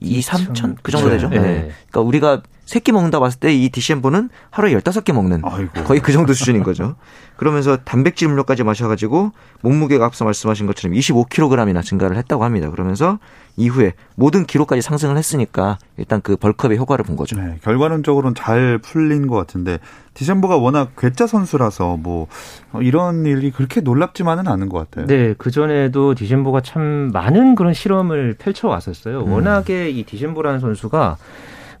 2, 0.00 0.20
3천 0.20 0.76
그 0.82 0.90
정도 0.90 1.08
되죠. 1.10 1.28
네. 1.28 1.38
네. 1.38 1.70
그러니까 1.90 2.00
우리가 2.00 2.42
세끼 2.64 2.90
먹는다 2.90 3.20
봤을 3.20 3.38
때 3.38 3.52
이 3.52 3.68
디섐보는 3.68 4.30
하루에 4.50 4.74
15끼 4.74 5.12
먹는 5.12 5.42
아이고. 5.44 5.84
거의 5.84 6.00
그 6.00 6.10
정도 6.12 6.32
수준인 6.32 6.62
거죠. 6.62 6.96
그러면서 7.36 7.76
단백질 7.84 8.28
음료까지 8.28 8.62
마셔가지고 8.64 9.32
몸무게가 9.62 10.04
앞서 10.04 10.24
말씀하신 10.24 10.66
것처럼 10.66 10.96
25kg이나 10.96 11.82
증가를 11.82 12.16
했다고 12.16 12.44
합니다. 12.44 12.70
그러면서 12.70 13.18
이후에 13.56 13.92
모든 14.14 14.44
기록까지 14.46 14.80
상승을 14.82 15.16
했으니까 15.16 15.78
일단 15.98 16.20
그 16.22 16.36
벌크업의 16.36 16.78
효과를 16.78 17.04
본 17.04 17.16
거죠. 17.16 17.36
네, 17.36 17.58
결과론적으로는 17.62 18.34
잘 18.34 18.78
풀린 18.78 19.26
것 19.26 19.36
같은데 19.36 19.78
디셈버가 20.14 20.56
워낙 20.56 20.92
괴짜 20.96 21.26
선수라서 21.26 21.96
뭐 21.96 22.28
어, 22.72 22.80
이런 22.80 23.26
일이 23.26 23.50
그렇게 23.50 23.80
놀랍지만은 23.80 24.48
않은 24.48 24.68
것 24.68 24.78
같아요. 24.78 25.06
네, 25.06 25.34
그 25.36 25.50
전에도 25.50 26.14
디셈보가 26.14 26.62
참 26.62 27.10
많은 27.12 27.54
그런 27.54 27.74
실험을 27.74 28.36
펼쳐 28.38 28.68
왔었어요. 28.68 29.20
음. 29.24 29.32
워낙에 29.32 29.90
이 29.90 30.04
디셈보라는 30.04 30.60
선수가 30.60 31.18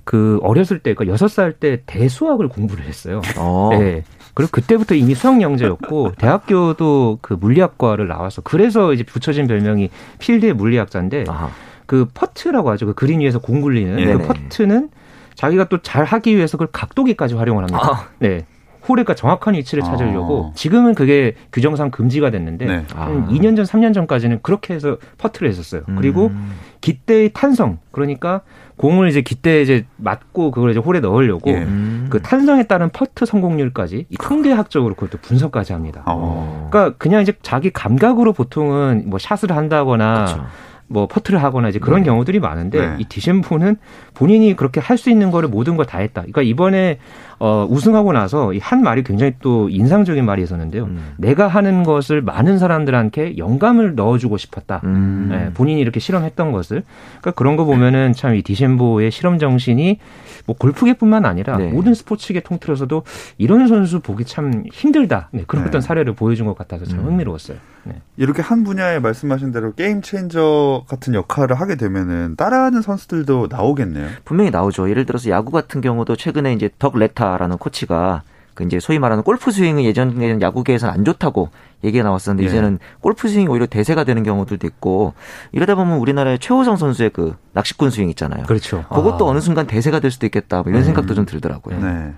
그 0.04 0.40
어렸을 0.42 0.80
때, 0.80 0.94
그러니까 0.94 1.12
여섯 1.12 1.28
살 1.28 1.52
때 1.52 1.82
대수학을 1.86 2.48
공부를 2.48 2.84
했어요. 2.84 3.20
어. 3.38 3.70
네. 3.72 4.02
그리고 4.34 4.50
그때부터 4.52 4.94
이미 4.94 5.14
수학 5.14 5.40
영재였고 5.42 6.12
대학교도 6.18 7.18
그 7.20 7.34
물리학과를 7.34 8.08
나와서 8.08 8.42
그래서 8.42 8.92
이제 8.92 9.02
붙여진 9.04 9.46
별명이 9.46 9.90
필드의 10.18 10.54
물리학자인데 10.54 11.24
아하. 11.28 11.50
그 11.86 12.06
퍼트라고 12.14 12.70
하죠. 12.70 12.86
그 12.86 12.94
그린 12.94 13.20
위에서 13.20 13.38
공 13.38 13.60
굴리는 13.60 13.96
네네. 13.96 14.12
그 14.14 14.26
퍼트는 14.26 14.90
자기가 15.34 15.68
또 15.68 15.78
잘 15.82 16.04
하기 16.04 16.36
위해서 16.36 16.56
그걸 16.56 16.68
각도기까지 16.72 17.34
활용을 17.34 17.64
합니다. 17.64 17.90
아. 17.92 18.08
네. 18.18 18.46
홀에 18.88 19.03
그 19.03 19.14
정확한 19.14 19.54
위치를 19.54 19.84
찾으려고 19.84 20.50
아. 20.50 20.54
지금은 20.54 20.94
그게 20.94 21.34
규정상 21.52 21.90
금지가 21.90 22.30
됐는데 22.30 22.66
네. 22.66 22.84
한 22.94 23.28
2년 23.28 23.54
전, 23.54 23.64
3년 23.64 23.94
전까지는 23.94 24.40
그렇게 24.42 24.74
해서 24.74 24.96
퍼트를 25.18 25.48
했었어요. 25.48 25.82
그리고 25.96 26.26
음. 26.28 26.52
깃대의 26.80 27.30
탄성, 27.32 27.78
그러니까 27.92 28.40
공을 28.82 29.06
이제 29.08 29.20
깃대에 29.22 29.62
이제 29.62 29.86
맞고 29.96 30.50
그걸 30.50 30.72
이제 30.72 30.80
홀에 30.80 30.98
넣으려고 30.98 31.50
예. 31.52 31.58
음. 31.58 32.08
그 32.10 32.20
탄성에 32.20 32.64
따른 32.64 32.90
퍼트 32.90 33.24
성공률까지 33.26 34.06
이 34.10 34.16
통계학적으로 34.16 34.94
그것도 34.96 35.18
분석까지 35.22 35.72
합니다. 35.72 36.02
어. 36.06 36.68
그러니까 36.68 36.96
그냥 36.98 37.22
이제 37.22 37.32
자기 37.42 37.70
감각으로 37.70 38.32
보통은 38.32 39.04
뭐 39.06 39.20
샷을 39.20 39.52
한다거나 39.52 40.24
그렇죠. 40.24 40.46
뭐 40.88 41.06
퍼트를 41.06 41.40
하거나 41.42 41.68
이제 41.68 41.78
그런 41.78 42.00
네. 42.00 42.06
경우들이 42.06 42.40
많은데 42.40 42.86
네. 42.86 42.96
이 42.98 43.04
디셈보는 43.04 43.76
본인이 44.14 44.56
그렇게 44.56 44.80
할 44.80 44.98
수 44.98 45.10
있는 45.10 45.30
거를 45.30 45.48
모든 45.48 45.76
걸 45.76 45.86
다 45.86 45.98
했다. 45.98 46.22
그러니까 46.22 46.42
이번에 46.42 46.98
어 47.44 47.66
우승하고 47.68 48.12
나서 48.12 48.52
이한 48.52 48.82
말이 48.82 49.02
굉장히 49.02 49.34
또 49.40 49.68
인상적인 49.68 50.24
말이 50.24 50.42
있었는데요. 50.42 50.84
음. 50.84 51.14
내가 51.16 51.48
하는 51.48 51.82
것을 51.82 52.22
많은 52.22 52.58
사람들한테 52.58 53.36
영감을 53.36 53.94
넣어주고 53.94 54.36
싶었다. 54.36 54.80
음. 54.84 55.26
네, 55.30 55.50
본인이 55.52 55.80
이렇게 55.80 55.98
실험했던 56.00 56.52
것을 56.52 56.82
그러니까 57.20 57.30
그런 57.32 57.56
거 57.56 57.64
보면은 57.64 58.12
참 58.12 58.32
이 58.32 58.42
디셈보의 58.42 59.10
실험 59.10 59.38
정신이 59.38 59.98
뭐 60.46 60.56
골프계뿐만 60.56 61.24
아니라 61.26 61.56
네. 61.58 61.70
모든 61.70 61.94
스포츠계 61.94 62.40
통틀어서도 62.40 63.02
이런 63.38 63.68
선수 63.68 64.00
보기 64.00 64.24
참 64.24 64.64
힘들다. 64.72 65.28
네, 65.32 65.44
그런 65.46 65.64
네. 65.64 65.68
어떤 65.68 65.80
사례를 65.80 66.14
보여준 66.14 66.46
것 66.46 66.56
같아서 66.56 66.84
참 66.86 67.00
음. 67.00 67.06
흥미로웠어요. 67.06 67.58
네. 67.84 68.00
이렇게 68.16 68.42
한 68.42 68.62
분야에 68.62 69.00
말씀하신 69.00 69.50
대로 69.50 69.74
게임 69.74 70.02
체인저 70.02 70.84
같은 70.88 71.14
역할을 71.14 71.60
하게 71.60 71.74
되면은 71.76 72.36
따라하는 72.36 72.80
선수들도 72.80 73.48
나오겠네요. 73.50 74.08
분명히 74.24 74.50
나오죠. 74.50 74.88
예를 74.88 75.04
들어서 75.04 75.30
야구 75.30 75.50
같은 75.50 75.80
경우도 75.80 76.14
최근에 76.16 76.52
이제 76.52 76.70
덕 76.78 76.96
래타라는 76.96 77.58
코치가 77.58 78.22
그 78.54 78.64
이제 78.64 78.80
소위 78.80 78.98
말하는 78.98 79.24
골프 79.24 79.50
스윙이 79.50 79.84
예전에는 79.86 80.42
야구계에서는 80.42 80.92
안 80.92 81.04
좋다고 81.04 81.48
얘기가 81.84 82.04
나왔었는데 82.04 82.44
예. 82.44 82.48
이제는 82.48 82.78
골프 83.00 83.28
스윙이 83.28 83.48
오히려 83.48 83.66
대세가 83.66 84.04
되는 84.04 84.22
경우들도 84.22 84.66
있고 84.66 85.14
이러다 85.52 85.74
보면 85.74 85.98
우리나라의 85.98 86.38
최호성 86.38 86.76
선수의 86.76 87.10
그 87.10 87.34
낚시꾼 87.54 87.90
스윙 87.90 88.10
있잖아요. 88.10 88.44
그렇죠. 88.44 88.84
그것도 88.88 89.26
아. 89.26 89.30
어느 89.30 89.40
순간 89.40 89.66
대세가 89.66 90.00
될 90.00 90.10
수도 90.10 90.26
있겠다. 90.26 90.62
뭐 90.62 90.70
이런 90.70 90.82
음. 90.82 90.84
생각도 90.84 91.14
좀 91.14 91.24
들더라고요. 91.24 91.80
네. 91.80 92.12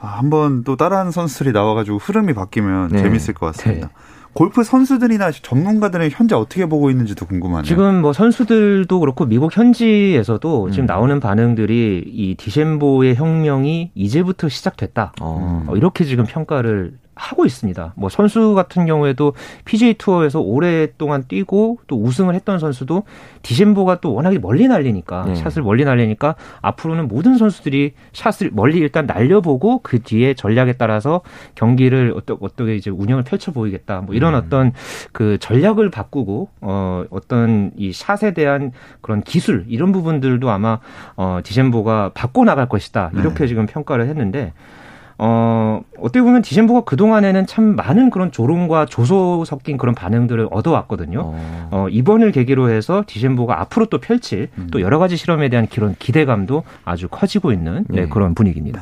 아, 0.00 0.06
한번 0.06 0.64
또 0.64 0.76
따라하는 0.76 1.12
선수들이 1.12 1.52
나와가지고 1.52 1.98
흐름이 1.98 2.32
바뀌면 2.32 2.88
네. 2.88 3.02
재밌을 3.02 3.34
것 3.34 3.46
같습니다. 3.46 3.88
네. 3.88 3.92
골프 4.34 4.62
선수들이나 4.62 5.30
전문가들은 5.30 6.10
현재 6.10 6.34
어떻게 6.34 6.66
보고 6.66 6.90
있는지도 6.90 7.26
궁금하네요. 7.26 7.62
지금 7.62 8.02
뭐 8.02 8.12
선수들도 8.12 9.00
그렇고 9.00 9.26
미국 9.26 9.56
현지에서도 9.56 10.70
지금 10.70 10.84
음. 10.84 10.86
나오는 10.86 11.20
반응들이 11.20 12.04
이 12.06 12.34
디셈보의 12.36 13.14
혁명이 13.14 13.92
이제부터 13.94 14.48
시작됐다. 14.48 15.12
어. 15.20 15.64
어, 15.68 15.76
이렇게 15.76 16.04
지금 16.04 16.24
평가를 16.24 16.98
하고 17.16 17.46
있습니다. 17.46 17.94
뭐 17.96 18.08
선수 18.08 18.54
같은 18.54 18.86
경우에도 18.86 19.34
PGA 19.64 19.94
투어에서 19.94 20.40
오랫동안 20.40 21.24
뛰고 21.26 21.78
또 21.86 22.02
우승을 22.02 22.34
했던 22.34 22.58
선수도 22.58 23.04
디셈보가 23.42 24.00
또 24.00 24.14
워낙에 24.14 24.38
멀리 24.38 24.66
날리니까 24.66 25.24
네. 25.26 25.34
샷을 25.34 25.62
멀리 25.62 25.84
날리니까 25.84 26.34
앞으로는 26.60 27.08
모든 27.08 27.36
선수들이 27.36 27.92
샷을 28.12 28.50
멀리 28.52 28.78
일단 28.78 29.06
날려보고 29.06 29.80
그 29.82 30.02
뒤에 30.02 30.34
전략에 30.34 30.74
따라서 30.74 31.20
경기를 31.54 32.12
어떠, 32.16 32.36
어떻게 32.40 32.74
이제 32.74 32.90
운영을 32.90 33.22
펼쳐 33.22 33.52
보이겠다. 33.52 34.00
뭐 34.00 34.14
이런 34.14 34.34
음. 34.34 34.40
어떤 34.44 34.72
그 35.12 35.38
전략을 35.38 35.90
바꾸고 35.90 36.48
어 36.60 37.04
어떤 37.10 37.70
이 37.76 37.92
샷에 37.92 38.32
대한 38.34 38.72
그런 39.00 39.22
기술 39.22 39.64
이런 39.68 39.92
부분들도 39.92 40.50
아마 40.50 40.80
어 41.16 41.40
디섐보가 41.44 42.12
바꿔 42.14 42.44
나갈 42.44 42.68
것이다. 42.68 43.10
이렇게 43.14 43.40
네. 43.40 43.46
지금 43.46 43.66
평가를 43.66 44.08
했는데 44.08 44.52
어, 45.18 45.82
어떻게 45.98 46.22
보면 46.22 46.42
디섐보가 46.42 46.82
그동안에는 46.82 47.46
참 47.46 47.76
많은 47.76 48.10
그런 48.10 48.32
조롱과 48.32 48.86
조소 48.86 49.44
섞인 49.44 49.76
그런 49.76 49.94
반응들을 49.94 50.48
얻어왔거든요. 50.50 51.20
어. 51.24 51.68
어, 51.70 51.88
이번을 51.88 52.32
계기로 52.32 52.70
해서 52.70 53.04
디섐보가 53.06 53.60
앞으로 53.60 53.86
또 53.86 53.98
펼칠 53.98 54.48
음. 54.58 54.68
또 54.72 54.80
여러 54.80 54.98
가지 54.98 55.16
실험에 55.16 55.48
대한 55.48 55.68
그런 55.68 55.94
기대감도 55.98 56.64
아주 56.84 57.08
커지고 57.08 57.52
있는 57.52 57.84
네, 57.88 58.02
네. 58.02 58.08
그런 58.08 58.34
분위기입니다. 58.34 58.80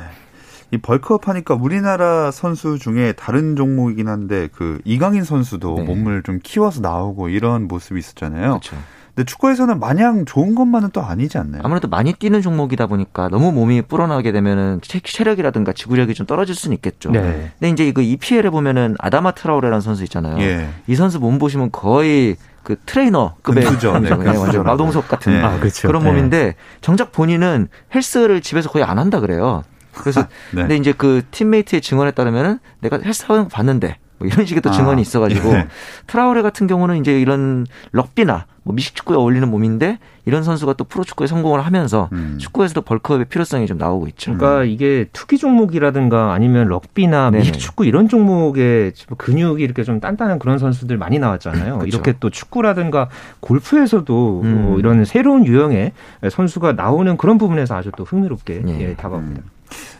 이 0.71 0.77
벌크업 0.77 1.27
하니까 1.27 1.53
우리나라 1.53 2.31
선수 2.31 2.79
중에 2.79 3.11
다른 3.11 3.55
종목이긴 3.55 4.07
한데 4.07 4.49
그 4.51 4.81
이강인 4.85 5.23
선수도 5.23 5.75
네. 5.75 5.83
몸을 5.83 6.23
좀 6.23 6.39
키워서 6.41 6.81
나오고 6.81 7.29
이런 7.29 7.67
모습이 7.67 7.99
있었잖아요. 7.99 8.59
그렇죠. 8.59 8.75
근데 9.15 9.25
축구에서는 9.25 9.79
마냥 9.79 10.25
좋은 10.25 10.55
것만은 10.55 10.89
또 10.91 11.01
아니지 11.03 11.37
않나요? 11.37 11.61
아무래도 11.63 11.87
많이 11.87 12.13
뛰는 12.13 12.41
종목이다 12.41 12.87
보니까 12.87 13.29
너무 13.29 13.51
몸이 13.51 13.83
불어나게 13.83 14.31
되면은 14.31 14.79
체- 14.81 14.99
체력이라든가 15.01 15.71
지구력이 15.73 16.15
좀 16.15 16.25
떨어질 16.25 16.55
수는 16.55 16.75
있겠죠. 16.77 17.11
네. 17.11 17.51
근데 17.59 17.69
이제 17.69 17.91
그 17.91 18.01
EPL에 18.01 18.49
보면은 18.49 18.95
아다마 18.99 19.31
트라우레라는 19.31 19.81
선수 19.81 20.03
있잖아요. 20.05 20.39
예. 20.39 20.67
이 20.87 20.95
선수 20.95 21.19
몸 21.19 21.37
보시면 21.37 21.71
거의 21.71 22.37
그 22.63 22.75
트레이너급의 22.87 23.63
근수죠. 23.65 23.97
네. 23.99 24.09
예, 24.09 24.13
완전. 24.37 24.63
마동석 24.63 25.07
같은 25.07 25.33
네. 25.33 25.41
아, 25.43 25.59
그렇죠. 25.59 25.87
그런 25.87 26.03
네. 26.03 26.09
몸인데 26.09 26.55
정작 26.81 27.11
본인은 27.11 27.67
헬스를 27.93 28.41
집에서 28.41 28.69
거의 28.69 28.83
안 28.83 28.97
한다 28.97 29.19
그래요. 29.19 29.63
그래서 29.93 30.21
네. 30.53 30.61
근데 30.61 30.75
이제 30.77 30.91
그 30.91 31.21
팀메이트의 31.29 31.81
증언에 31.81 32.11
따르면은 32.11 32.57
내가 32.79 32.97
헬스 33.03 33.25
하는 33.27 33.43
거 33.43 33.49
봤는데 33.49 33.97
뭐뭐 34.23 34.27
이런 34.27 34.45
식의 34.45 34.61
또 34.61 34.69
아, 34.69 34.73
증언이 34.73 35.01
있어가지고 35.01 35.53
예. 35.53 35.67
트라오레 36.07 36.41
같은 36.41 36.67
경우는 36.67 36.97
이제 36.97 37.19
이런 37.19 37.67
럭비나 37.91 38.45
뭐 38.63 38.73
미식 38.73 38.95
축구에 38.95 39.17
어울리는 39.17 39.49
몸인데 39.49 39.99
이런 40.25 40.43
선수가 40.43 40.73
또 40.73 40.85
프로 40.85 41.03
축구에 41.03 41.27
성공을 41.27 41.65
하면서 41.65 42.07
음. 42.13 42.37
축구에서도 42.39 42.81
벌크업의 42.81 43.25
필요성이 43.25 43.67
좀 43.67 43.77
나오고 43.77 44.07
있죠. 44.07 44.35
그러니까 44.37 44.63
이게 44.63 45.09
투기 45.11 45.37
종목이라든가 45.37 46.31
아니면 46.31 46.69
럭비나 46.69 47.29
네네. 47.31 47.39
미식축구 47.39 47.85
이런 47.85 48.07
종목에 48.07 48.93
근육이 49.17 49.61
이렇게 49.61 49.83
좀 49.83 49.99
단단한 49.99 50.39
그런 50.39 50.59
선수들 50.59 50.97
많이 50.97 51.19
나왔잖아요. 51.19 51.81
이렇게 51.85 52.13
또 52.21 52.29
축구라든가 52.29 53.09
골프에서도 53.41 54.41
음. 54.43 54.65
어, 54.65 54.79
이런 54.79 55.03
새로운 55.03 55.45
유형의 55.45 55.91
선수가 56.31 56.73
나오는 56.73 57.17
그런 57.17 57.37
부분에서 57.37 57.75
아주 57.75 57.91
또 57.97 58.05
흥미롭게 58.05 58.63
예. 58.65 58.79
예, 58.79 58.95
다가옵니다. 58.95 59.43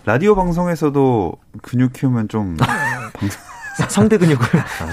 라디오 0.05 0.35
방송에서도 0.35 1.33
근육 1.61 1.93
키우면 1.93 2.27
좀 2.27 2.57
성대 3.89 4.17
근육을 4.17 4.45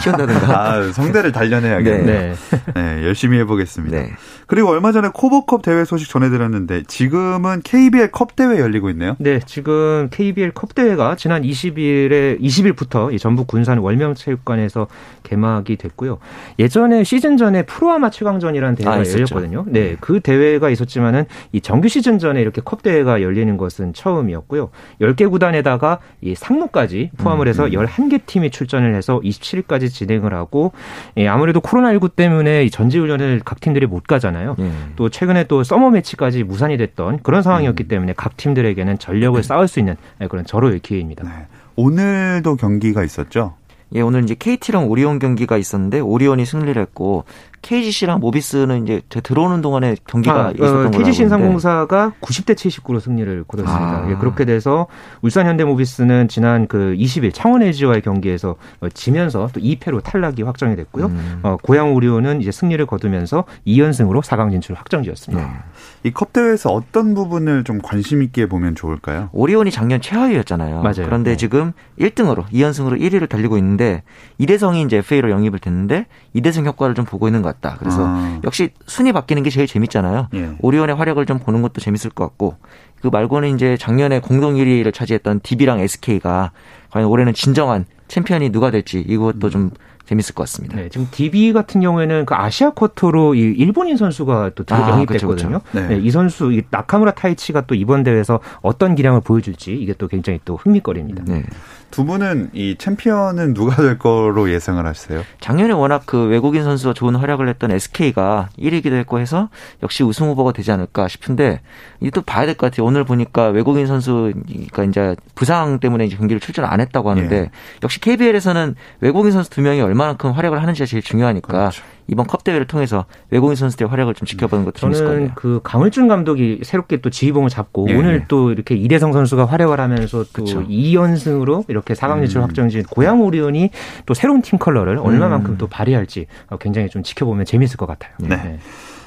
키운다든가. 0.02 0.72
아, 0.72 0.92
성대를 0.92 1.32
단련해야겠네요. 1.32 2.04
네. 2.04 2.34
네, 2.74 3.04
열심히 3.04 3.38
해보겠습니다. 3.38 3.96
네. 3.96 4.12
그리고 4.46 4.70
얼마 4.70 4.90
전에 4.90 5.10
코보컵 5.12 5.62
대회 5.62 5.84
소식 5.84 6.08
전해드렸는데 6.08 6.84
지금은 6.88 7.60
KBL 7.62 8.10
컵 8.10 8.34
대회 8.36 8.58
열리고 8.58 8.90
있네요. 8.90 9.16
네, 9.18 9.38
지금 9.44 10.08
KBL 10.10 10.52
컵 10.52 10.74
대회가 10.74 11.14
지난 11.14 11.42
20일에 11.42 12.40
20일부터 12.40 13.12
이 13.12 13.18
전북 13.18 13.46
군산 13.46 13.78
월명체육관에서 13.78 14.88
개막이 15.22 15.76
됐고요. 15.76 16.18
예전에 16.58 17.04
시즌 17.04 17.36
전에 17.36 17.62
프로아마 17.62 18.10
최강전이라는 18.10 18.74
대회가 18.76 18.94
아. 18.94 19.04
열렸거든요. 19.04 19.64
네, 19.68 19.96
그 20.00 20.20
대회가 20.20 20.70
있었지만은 20.70 21.26
이 21.52 21.60
정규 21.60 21.88
시즌 21.88 22.18
전에 22.18 22.40
이렇게 22.40 22.60
컵 22.64 22.82
대회가 22.82 23.22
열리는 23.22 23.56
것은 23.56 23.92
처음이었고요. 23.92 24.70
10개 25.00 25.30
구단에다가 25.30 25.98
이 26.22 26.34
상무까지 26.34 27.10
포함을 27.18 27.46
해서 27.46 27.66
11개 27.66 28.24
팀이 28.26 28.50
출전 28.50 28.69
을 28.78 28.94
해서 28.94 29.20
27일까지 29.20 29.90
진행을 29.90 30.34
하고 30.34 30.72
예, 31.16 31.26
아무래도 31.28 31.60
코로나19 31.60 32.14
때문에 32.14 32.64
이 32.64 32.70
전지훈련을 32.70 33.42
각 33.44 33.60
팀들이 33.60 33.86
못 33.86 34.04
가잖아요. 34.04 34.56
예. 34.58 34.70
또 34.96 35.08
최근에 35.08 35.44
또 35.44 35.64
서머 35.64 35.90
매치까지 35.90 36.44
무산이 36.44 36.76
됐던 36.76 37.20
그런 37.22 37.42
상황이었기 37.42 37.84
때문에 37.88 38.14
각 38.16 38.36
팀들에게는 38.36 38.98
전력을 38.98 39.42
쌓을 39.42 39.68
수 39.68 39.78
있는 39.78 39.96
네, 40.18 40.28
그런 40.28 40.44
절호의 40.44 40.80
기회입니다. 40.80 41.24
네. 41.24 41.30
오늘도 41.76 42.56
경기가 42.56 43.02
있었죠. 43.04 43.54
예, 43.94 44.00
오늘 44.02 44.22
이제 44.22 44.36
KT랑 44.38 44.88
오리온 44.88 45.18
경기가 45.18 45.56
있었는데 45.56 46.00
오리온이 46.00 46.46
승리를 46.46 46.80
했고 46.80 47.24
KGC랑 47.62 48.20
모비스는 48.20 48.84
이제 48.84 49.02
제 49.08 49.20
들어오는 49.20 49.60
동안에 49.60 49.96
경기가 50.06 50.46
아, 50.46 50.50
있었던 50.50 50.58
걸로 50.58 50.82
KG 50.82 50.86
알고 50.86 50.96
있는데 50.98 51.12
신상공사가 51.12 52.12
90대 52.20 52.54
79로 52.54 53.00
승리를 53.00 53.44
거뒀습니다. 53.44 54.04
아. 54.04 54.10
예, 54.10 54.14
그렇게 54.14 54.44
돼서 54.44 54.86
울산 55.22 55.46
현대모비스는 55.46 56.28
지난 56.28 56.66
그 56.66 56.94
20일 56.98 57.34
창원 57.34 57.62
LG와의 57.62 58.02
경기에서 58.02 58.56
어, 58.80 58.88
지면서 58.88 59.48
또 59.52 59.60
2패로 59.60 60.02
탈락이 60.02 60.42
확정이 60.42 60.74
됐고요. 60.76 61.06
음. 61.06 61.40
어, 61.42 61.56
고양 61.62 61.94
오리온은 61.94 62.40
이제 62.40 62.50
승리를 62.50 62.84
거두면서 62.86 63.44
2연승으로 63.66 64.22
4강 64.22 64.50
진출 64.50 64.76
확정지었습니다. 64.76 65.46
네. 65.46 65.99
이 66.02 66.10
컵 66.12 66.32
대회에서 66.32 66.70
어떤 66.70 67.14
부분을 67.14 67.62
좀 67.64 67.78
관심 67.82 68.22
있게 68.22 68.46
보면 68.46 68.74
좋을까요? 68.74 69.28
오리온이 69.32 69.70
작년 69.70 70.00
최하위였잖아요. 70.00 70.82
맞아요. 70.82 71.04
그런데 71.04 71.32
네. 71.32 71.36
지금 71.36 71.72
1등으로 71.98 72.46
2연승으로 72.46 72.98
1위를 73.00 73.28
달리고 73.28 73.58
있는데 73.58 74.02
이대성이 74.38 74.82
이제 74.82 74.98
FA로 74.98 75.30
영입을 75.30 75.58
됐는데 75.58 76.06
이대성 76.32 76.64
효과를 76.64 76.94
좀 76.94 77.04
보고 77.04 77.28
있는 77.28 77.42
것 77.42 77.60
같다. 77.60 77.76
그래서 77.78 78.04
아. 78.06 78.40
역시 78.44 78.70
순위 78.86 79.12
바뀌는 79.12 79.42
게 79.42 79.50
제일 79.50 79.66
재밌잖아요. 79.66 80.28
예. 80.34 80.50
오리온의 80.60 80.96
활약을 80.96 81.26
좀 81.26 81.38
보는 81.38 81.60
것도 81.62 81.80
재밌을 81.82 82.10
것 82.10 82.24
같고 82.24 82.56
그 83.00 83.08
말고는 83.08 83.54
이제 83.54 83.76
작년에 83.76 84.20
공동 84.20 84.54
1위를 84.56 84.92
차지했던 84.92 85.40
DB랑 85.42 85.80
SK가 85.80 86.52
과연 86.90 87.08
올해는 87.08 87.32
진정한 87.34 87.86
챔피언이 88.08 88.50
누가 88.50 88.70
될지 88.70 89.00
이것도 89.00 89.50
좀 89.50 89.70
재밌을 90.06 90.34
것 90.34 90.42
같습니다. 90.42 90.74
네, 90.76 90.88
지금 90.88 91.06
DB 91.12 91.52
같은 91.52 91.80
경우에는 91.80 92.26
그 92.26 92.34
아시아 92.34 92.70
쿼터로 92.70 93.36
이 93.36 93.38
일본인 93.38 93.96
선수가 93.96 94.50
또 94.56 94.64
아, 94.70 94.90
영입됐거든요. 94.90 95.60
네. 95.70 95.86
네, 95.86 95.98
이 95.98 96.10
선수 96.10 96.52
이 96.52 96.62
나카무라 96.68 97.12
타이치가 97.12 97.60
또 97.60 97.76
이번 97.76 98.02
대회에서 98.02 98.40
어떤 98.60 98.96
기량을 98.96 99.20
보여줄지 99.20 99.72
이게 99.72 99.92
또 99.96 100.08
굉장히 100.08 100.40
또 100.44 100.56
흥미거리입니다. 100.56 101.22
네. 101.28 101.44
두 101.92 102.04
분은 102.04 102.50
이 102.54 102.74
챔피언은 102.76 103.54
누가 103.54 103.76
될 103.76 103.98
거로 103.98 104.50
예상을 104.50 104.84
하세요? 104.84 105.22
작년에 105.40 105.72
워낙 105.74 106.02
그 106.06 106.24
외국인 106.26 106.64
선수가 106.64 106.94
좋은 106.94 107.14
활약을 107.14 107.48
했던 107.48 107.70
SK가 107.70 108.48
1위기도 108.58 108.92
했고 108.94 109.20
해서 109.20 109.48
역시 109.82 110.02
우승 110.02 110.26
후보가 110.28 110.52
되지 110.52 110.70
않을까 110.72 111.06
싶은데 111.08 111.60
이게 112.00 112.10
또 112.10 112.22
봐야 112.22 112.46
될 112.46 112.56
것 112.56 112.70
같아요. 112.70 112.84
오늘 112.90 113.04
보니까 113.04 113.46
외국인 113.50 113.86
선수가 113.86 114.84
이제 114.88 115.14
부상 115.36 115.78
때문에 115.78 116.06
이제 116.06 116.16
경기를 116.16 116.40
출전 116.40 116.64
안 116.64 116.80
했다고 116.80 117.08
하는데 117.08 117.36
예. 117.36 117.50
역시 117.84 118.00
KBL에서는 118.00 118.74
외국인 119.00 119.30
선수 119.30 119.48
두 119.48 119.62
명이 119.62 119.80
얼마만큼 119.80 120.32
활약을 120.32 120.60
하는지가 120.60 120.86
제일 120.86 121.00
중요하니까 121.00 121.46
그렇죠. 121.46 121.84
이번 122.08 122.26
컵 122.26 122.42
대회를 122.42 122.66
통해서 122.66 123.04
외국인 123.30 123.54
선수들의 123.54 123.88
활약을 123.88 124.14
좀 124.14 124.26
지켜보는 124.26 124.64
것도 124.64 124.80
재밌을 124.80 125.04
것 125.04 125.08
저는 125.08 125.20
같네요. 125.20 125.34
그 125.36 125.60
강을준 125.62 126.08
감독이 126.08 126.58
새롭게 126.64 126.96
또 126.96 127.10
지휘봉을 127.10 127.48
잡고 127.48 127.86
예. 127.90 127.94
오늘 127.94 128.24
또 128.26 128.50
이렇게 128.50 128.74
이대성 128.74 129.12
선수가 129.12 129.46
활약을 129.46 129.78
하면서 129.78 130.24
또 130.32 130.44
그쵸. 130.44 130.66
2연승으로 130.66 131.66
이렇게 131.68 131.94
4강 131.94 132.18
진출 132.22 132.40
음. 132.40 132.42
확정진 132.42 132.82
고양 132.82 133.20
오리온이 133.22 133.70
또 134.04 134.14
새로운 134.14 134.42
팀 134.42 134.58
컬러를 134.58 134.98
얼마만큼 134.98 135.58
또 135.58 135.68
발휘할지 135.68 136.26
어, 136.48 136.56
굉장히 136.56 136.88
좀 136.88 137.04
지켜보면 137.04 137.44
재밌을 137.44 137.76
것 137.76 137.86
같아요. 137.86 138.12
네. 138.18 138.58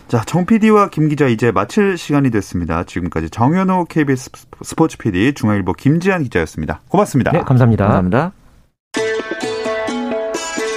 자, 0.08 0.22
정 0.26 0.46
PD와 0.46 0.90
김 0.90 1.10
기자 1.10 1.28
이제 1.28 1.52
마칠 1.52 1.98
시간이 1.98 2.30
됐습니다. 2.32 2.84
지금까지 2.84 3.30
정현호 3.30 3.86
KBS 3.86 4.30
스포츠 4.62 4.98
PD, 4.98 5.34
중앙일보 5.34 5.74
김지한 5.74 6.24
기자였습니다. 6.24 6.82
고맙습니다. 6.88 7.32
네, 7.32 7.40
감사합니다. 7.40 7.86
감사합니다. 7.86 8.32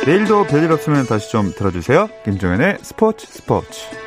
내일도 0.07 0.45
별일 0.45 0.71
없으면 0.71 1.07
다시 1.07 1.31
좀 1.31 1.53
들어주세요. 1.57 2.09
김종현의 2.25 2.79
스포츠 2.81 3.27
스포츠. 3.27 4.06